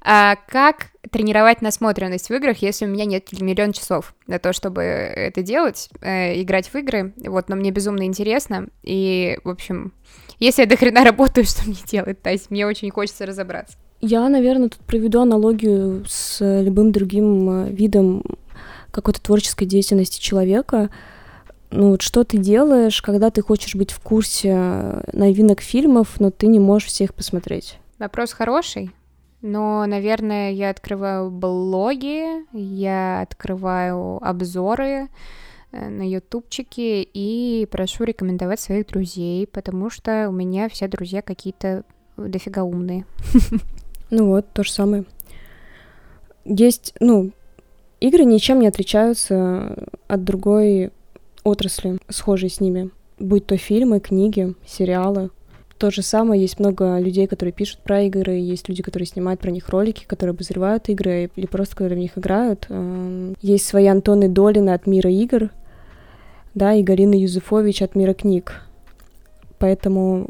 [0.00, 4.82] А как тренировать насмотренность в играх, если у меня нет миллион часов на то, чтобы
[4.82, 7.12] это делать, э, играть в игры?
[7.16, 8.68] Вот, но мне безумно интересно.
[8.82, 9.92] И, в общем,
[10.38, 12.20] если я до хрена работаю, что мне делать?
[12.22, 13.76] То есть мне очень хочется разобраться.
[14.00, 18.22] Я, наверное, тут проведу аналогию с э, любым другим э, видом
[18.90, 20.90] какой-то творческой деятельности человека.
[21.70, 26.30] Ну, вот что ты делаешь, когда ты хочешь быть в курсе э, новинок фильмов, но
[26.30, 27.78] ты не можешь всех посмотреть?
[27.98, 28.92] Вопрос хороший,
[29.42, 35.08] но, наверное, я открываю блоги, я открываю обзоры
[35.72, 41.84] э, на ютубчике и прошу рекомендовать своих друзей, потому что у меня все друзья какие-то
[42.16, 43.06] дофига умные.
[44.08, 45.04] Ну вот, то же самое.
[46.44, 47.32] Есть, ну,
[47.98, 50.92] игры ничем не отличаются от другой
[51.46, 52.90] отрасли, схожей с ними.
[53.18, 55.30] Будь то фильмы, книги, сериалы.
[55.78, 59.50] То же самое, есть много людей, которые пишут про игры, есть люди, которые снимают про
[59.50, 62.66] них ролики, которые обозревают игры или просто которые в них играют.
[62.70, 65.50] Эм, есть свои Антоны Долины от мира игр,
[66.54, 68.62] да, и Галина Юзефович от мира книг.
[69.58, 70.28] Поэтому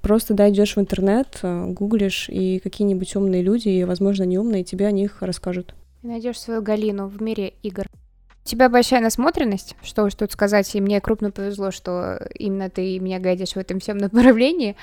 [0.00, 4.64] просто, да, идешь в интернет, э, гуглишь, и какие-нибудь умные люди, и, возможно, не умные,
[4.64, 5.74] тебе о них расскажут.
[6.02, 7.86] Найдешь свою Галину в мире игр.
[8.44, 12.98] У тебя большая насмотренность, что уж тут сказать, и мне крупно повезло, что именно ты
[12.98, 14.76] меня гадишь в этом всем направлении.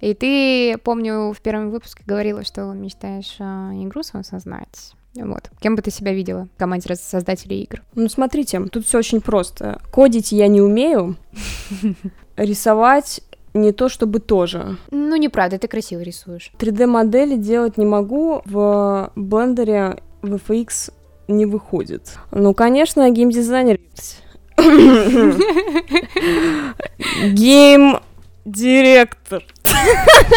[0.00, 4.92] И ты, помню, в первом выпуске говорила, что мечтаешь а, игру создать.
[5.14, 5.50] Вот.
[5.60, 7.82] Кем бы ты себя видела в команде создателей игр?
[7.94, 9.80] Ну, смотрите, тут все очень просто.
[9.92, 11.16] Кодить я не умею.
[12.36, 13.20] Рисовать
[13.52, 14.76] не то чтобы тоже.
[14.90, 16.50] Ну, неправда, ты красиво рисуешь.
[16.58, 18.42] 3D-модели делать не могу.
[18.44, 20.92] В блендере VFX
[21.28, 22.18] не выходит.
[22.30, 23.78] Ну, конечно, геймдизайнер...
[27.32, 29.42] Гейм-директор.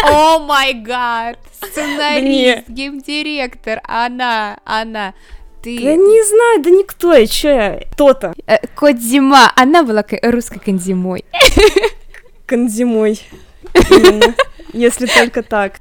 [0.04, 1.38] О май гад!
[1.52, 5.14] Сценарист, гейм-директор, она, она.
[5.62, 5.78] Ты...
[5.82, 8.32] Да не знаю, да никто, я чё я, кто-то.
[8.46, 11.24] Э, Кодзима, она была русской Кондзимой.
[12.46, 13.20] Кондзимой.
[14.72, 15.80] Если только так.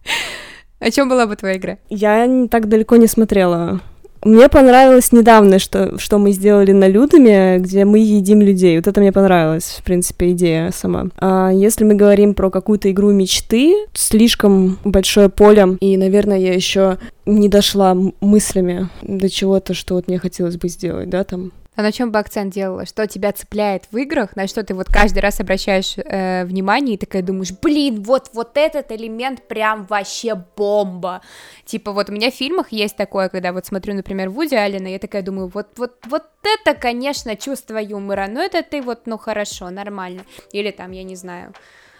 [0.79, 1.77] О чем была бы твоя игра?
[1.89, 3.81] Я так далеко не смотрела.
[4.23, 8.77] Мне понравилось недавно, что, что мы сделали на Людами, где мы едим людей.
[8.77, 11.07] Вот это мне понравилось, в принципе, идея сама.
[11.17, 16.97] А если мы говорим про какую-то игру мечты, слишком большое поле, и, наверное, я еще
[17.25, 21.91] не дошла мыслями до чего-то, что вот мне хотелось бы сделать, да, там а на
[21.91, 22.87] чем бы акцент делала?
[22.87, 24.35] Что тебя цепляет в играх?
[24.35, 28.57] На что ты вот каждый раз обращаешь э, внимание и такая думаешь, блин, вот, вот
[28.57, 31.21] этот элемент прям вообще бомба.
[31.65, 34.97] Типа вот у меня в фильмах есть такое, когда вот смотрю, например, Вуди Аллена, я
[34.97, 39.69] такая думаю, вот, вот, вот это, конечно, чувство юмора, но это ты вот, ну хорошо,
[39.69, 40.23] нормально.
[40.53, 41.53] Или там, я не знаю,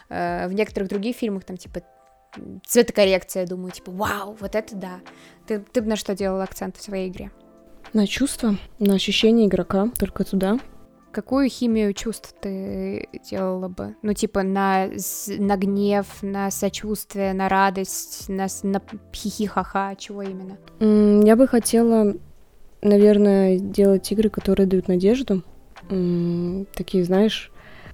[0.10, 1.82] э, в некоторых других фильмах там типа
[2.66, 5.02] цветокоррекция, думаю, типа, вау, вот это да.
[5.46, 7.30] Ты, ты бы на что делал акцент в своей игре?
[7.94, 10.60] На чувства, на ощущения игрока, только туда.
[11.12, 13.96] Какую химию чувств ты делала бы?
[14.04, 14.88] Ну, типа, на,
[15.40, 18.82] на гнев, на сочувствие, на радость, на, на
[19.14, 20.58] хихи-ха-ха, чего именно?
[21.26, 22.14] Я бы хотела,
[22.82, 25.42] наверное, делать игры, которые дают надежду.
[26.76, 27.52] Такие, знаешь,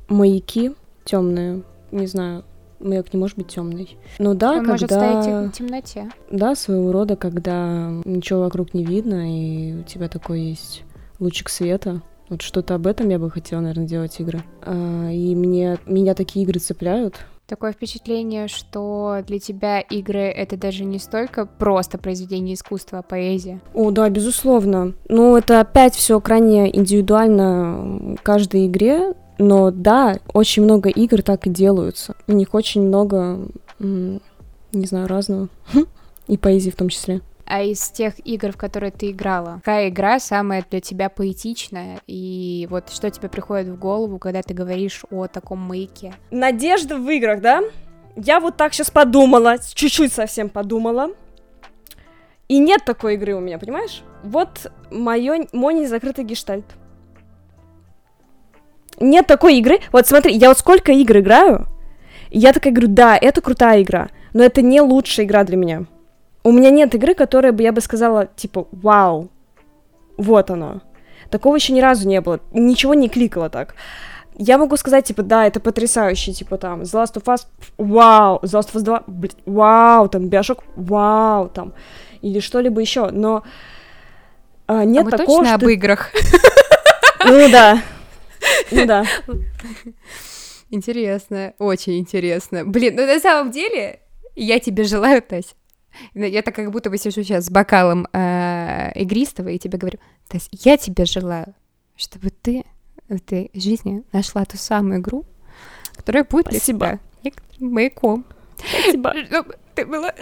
[0.10, 0.74] маяки
[1.06, 2.44] темные, не знаю,
[2.84, 3.97] маяк не может быть темный.
[4.19, 4.71] Ну да, Он когда...
[4.71, 6.09] может стоять в темноте.
[6.29, 10.84] Да, своего рода, когда ничего вокруг не видно, и у тебя такой есть
[11.19, 12.01] лучик света.
[12.29, 14.41] Вот что-то об этом я бы хотела, наверное, делать игры.
[14.61, 17.25] А, и мне, меня такие игры цепляют.
[17.45, 23.59] Такое впечатление, что для тебя игры это даже не столько просто произведение искусства, а поэзия.
[23.73, 24.93] О, да, безусловно.
[25.09, 31.49] Ну, это опять все крайне индивидуально каждой игре, но да, очень много игр так и
[31.49, 32.15] делаются.
[32.27, 33.39] У них очень много,
[33.79, 34.19] не
[34.86, 35.49] знаю, разного.
[36.27, 37.21] И поэзии в том числе.
[37.45, 41.99] А из тех игр, в которые ты играла, какая игра самая для тебя поэтичная?
[42.07, 46.13] И вот что тебе приходит в голову, когда ты говоришь о таком маяке?
[46.31, 47.61] Надежда в играх, да?
[48.15, 51.09] Я вот так сейчас подумала, чуть-чуть совсем подумала.
[52.47, 54.03] И нет такой игры у меня, понимаешь?
[54.23, 56.65] Вот моё, мой незакрытый гештальт
[59.00, 59.80] нет такой игры.
[59.91, 61.68] Вот смотри, я вот сколько игр играю,
[62.32, 65.86] я такая говорю, да, это крутая игра, но это не лучшая игра для меня.
[66.44, 69.30] У меня нет игры, которая бы я бы сказала, типа, вау,
[70.18, 70.82] вот оно.
[71.30, 73.76] Такого еще ни разу не было, ничего не кликало так.
[74.36, 77.46] Я могу сказать, типа, да, это потрясающе, типа, там, The Last of Us,
[77.78, 81.74] вау, The Last of Us 2, блядь, вау, там, Bioshock, вау, там,
[82.22, 83.44] или что-либо еще, но
[84.66, 85.66] а, нет а мы такого, точно что...
[85.66, 86.12] об играх?
[87.26, 87.82] Ну да,
[88.72, 89.06] ну да.
[90.70, 92.66] Интересно, очень интересно.
[92.66, 94.00] Блин, ну на самом деле
[94.36, 95.56] я тебе желаю, Тась.
[96.16, 100.50] Я так как будто бы сижу сейчас с бокалом э, игристого и тебе говорю, Тась,
[100.52, 101.54] я тебе желаю,
[101.96, 102.64] чтобы ты
[103.08, 105.26] в этой жизни нашла ту самую игру,
[105.96, 107.00] которая будет Спасибо.
[107.22, 108.26] для тебя маяком.
[108.58, 109.14] Спасибо.
[109.26, 110.14] Чтобы ты была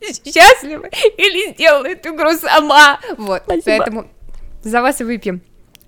[0.00, 3.00] счастлива или сделала эту игру сама.
[3.16, 3.64] Вот, Спасибо.
[3.64, 4.06] поэтому
[4.62, 5.42] за вас выпьем.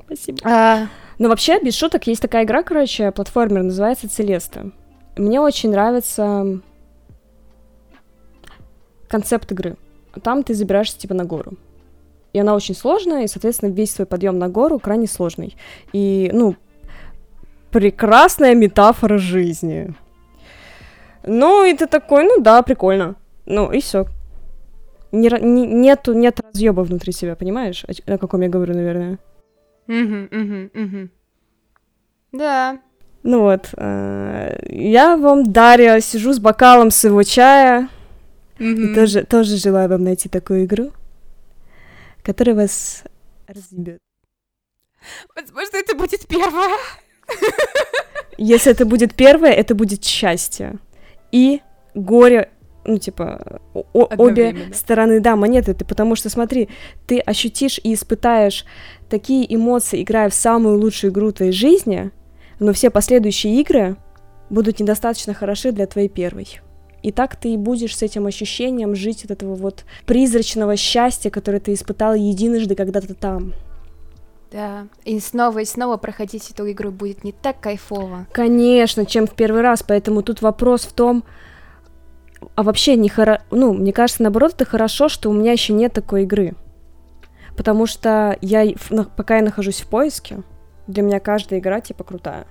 [0.06, 0.38] Спасибо.
[0.44, 0.88] А,
[1.20, 4.70] но вообще, без шуток, есть такая игра, короче, платформер, называется Целеста.
[5.18, 6.60] Мне очень нравится
[9.06, 9.76] концепт игры.
[10.22, 11.58] Там ты забираешься типа на гору.
[12.32, 15.56] И она очень сложная, и, соответственно, весь свой подъем на гору крайне сложный.
[15.92, 16.56] И, ну,
[17.70, 19.94] прекрасная метафора жизни.
[21.22, 23.16] Ну, и ты такой, ну да, прикольно.
[23.44, 24.06] Ну, и все.
[25.12, 29.18] Не, не, нету, нет разъеба внутри себя, понимаешь, о, о каком я говорю, наверное.
[29.90, 31.08] Угу, угу, угу.
[32.30, 32.80] Да.
[33.24, 37.88] Ну вот, э, я вам, Дарья, сижу с бокалом своего чая,
[38.58, 40.92] и тоже, тоже желаю вам найти такую игру,
[42.22, 43.02] которая вас
[43.48, 43.98] разъебет.
[45.34, 46.78] Возможно, это будет первое.
[48.38, 50.78] Если это будет первое, это будет счастье.
[51.32, 51.62] И
[51.94, 52.50] горе,
[52.84, 55.74] ну, типа, о- обе стороны, да, монеты.
[55.74, 56.68] Ты, потому что, смотри,
[57.06, 58.64] ты ощутишь и испытаешь
[59.08, 62.10] такие эмоции, играя в самую лучшую игру твоей жизни,
[62.58, 63.96] но все последующие игры
[64.48, 66.60] будут недостаточно хороши для твоей первой.
[67.02, 71.60] И так ты и будешь с этим ощущением жить от этого вот призрачного счастья, которое
[71.60, 73.54] ты испытал единожды когда-то там.
[74.50, 74.88] Да.
[75.04, 78.26] И снова и снова проходить эту игру будет не так кайфово.
[78.32, 81.24] Конечно, чем в первый раз, поэтому тут вопрос в том,
[82.54, 83.42] а вообще не хоро...
[83.50, 86.54] ну, мне кажется, наоборот, это хорошо, что у меня еще нет такой игры.
[87.56, 88.66] Потому что я,
[89.16, 90.42] пока я нахожусь в поиске,
[90.86, 92.46] для меня каждая игра, типа, крутая.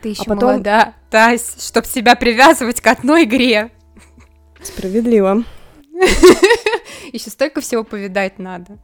[0.00, 3.70] Ты еще потом- молода, Тась, чтоб себя привязывать к одной игре.
[4.62, 5.44] Справедливо.
[7.12, 8.78] Еще столько всего повидать надо.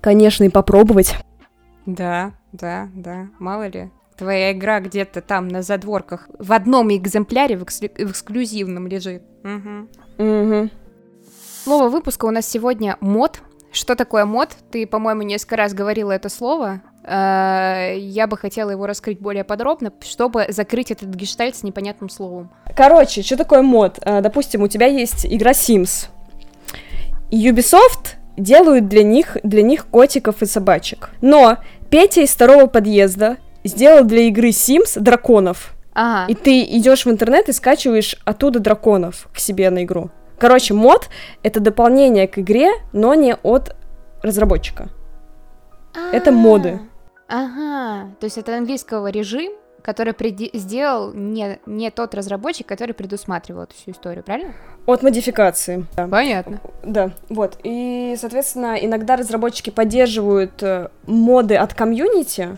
[0.00, 1.16] Конечно, и попробовать.
[1.86, 3.90] Да, да, да, мало ли.
[4.18, 9.22] Твоя игра где-то там на задворках в одном экземпляре в, экслю- в эксклюзивном лежит.
[9.44, 9.88] Мгм.
[10.18, 10.70] Угу.
[11.64, 13.40] Слово выпуска у нас сегодня мод.
[13.70, 14.56] Что такое мод?
[14.72, 16.80] Ты, по-моему, несколько раз говорила это слово.
[17.04, 22.50] Э, Я бы хотела его раскрыть более подробно, чтобы закрыть этот гештальт с непонятным словом.
[22.76, 23.98] Короче, что такое мод?
[24.02, 26.08] А, Допустим, у тебя есть игра Sims.
[27.30, 31.10] И Ubisoft делают для них, для них котиков и собачек.
[31.20, 31.58] Но
[31.90, 35.74] Петя из второго подъезда сделал для игры Sims драконов.
[35.94, 36.30] Ага.
[36.30, 40.10] И ты идешь в интернет и скачиваешь оттуда драконов к себе на игру.
[40.38, 41.08] Короче, мод
[41.42, 43.74] это дополнение к игре, но не от
[44.22, 44.88] разработчика.
[46.12, 46.80] это моды.
[47.28, 49.52] А, Ага, то есть это английского режим,
[49.82, 54.52] который преди- сделал не, не тот разработчик, который предусматривал эту всю историю, правильно?
[54.86, 55.84] От модификации.
[55.96, 56.06] Да.
[56.08, 56.60] Понятно.
[56.82, 57.58] Да, вот.
[57.64, 62.56] И, соответственно, иногда разработчики поддерживают э, моды от комьюнити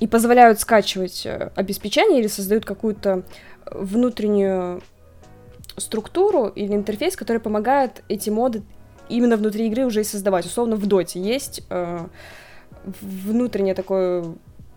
[0.00, 3.22] и позволяют скачивать э, обеспечение или создают какую-то
[3.70, 4.82] внутреннюю
[5.76, 8.62] структуру или интерфейс, который помогает эти моды
[9.08, 10.46] именно внутри игры уже и создавать.
[10.46, 12.06] Условно, в доте есть э,
[13.00, 14.24] внутреннее такое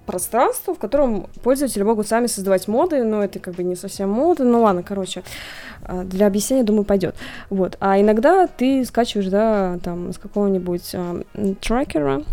[0.05, 4.43] пространство, в котором пользователи могут сами создавать моды, но это как бы не совсем моды,
[4.43, 5.24] ну ладно, короче,
[5.84, 7.15] э, для объяснения, думаю, пойдет.
[7.49, 7.78] Вот.
[7.80, 11.24] А иногда ты скачиваешь, да, там, с какого-нибудь э,
[11.61, 12.24] трекера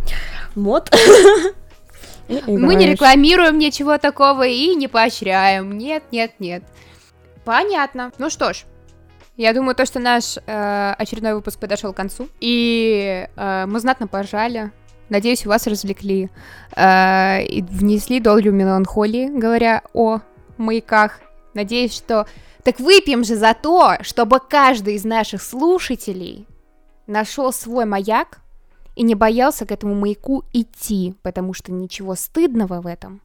[0.55, 0.91] мод.
[2.29, 5.79] Мы не рекламируем ничего такого и не поощряем.
[5.79, 6.65] Нет, нет, нет.
[7.45, 8.13] Понятно.
[8.19, 8.65] Ну что ж,
[9.37, 14.07] я думаю, то, что наш э, очередной выпуск подошел к концу, и э, мы знатно
[14.07, 14.73] поржали.
[15.11, 16.31] Надеюсь, вас развлекли
[16.75, 20.21] э, и внесли долю меланхолии, говоря о
[20.57, 21.21] маяках.
[21.55, 22.27] Надеюсь, что...
[22.65, 26.49] Так выпьем же за то, чтобы каждый из наших слушателей
[27.07, 28.41] нашел свой маяк
[28.97, 33.21] и не боялся к этому маяку идти, потому что ничего стыдного в этом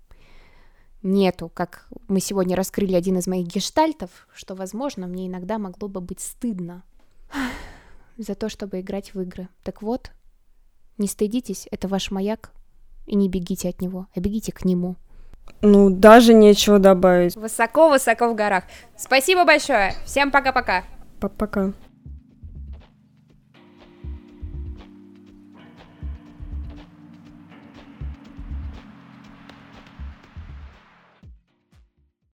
[1.03, 6.01] нету, как мы сегодня раскрыли один из моих гештальтов, что, возможно, мне иногда могло бы
[6.01, 6.83] быть стыдно
[8.17, 9.47] за то, чтобы играть в игры.
[9.63, 10.11] Так вот,
[10.97, 12.51] не стыдитесь, это ваш маяк,
[13.07, 14.95] и не бегите от него, а бегите к нему.
[15.61, 17.35] Ну, даже нечего добавить.
[17.35, 18.63] Высоко-высоко в горах.
[18.95, 19.95] Спасибо большое.
[20.05, 20.83] Всем пока-пока.
[21.19, 21.73] Пока.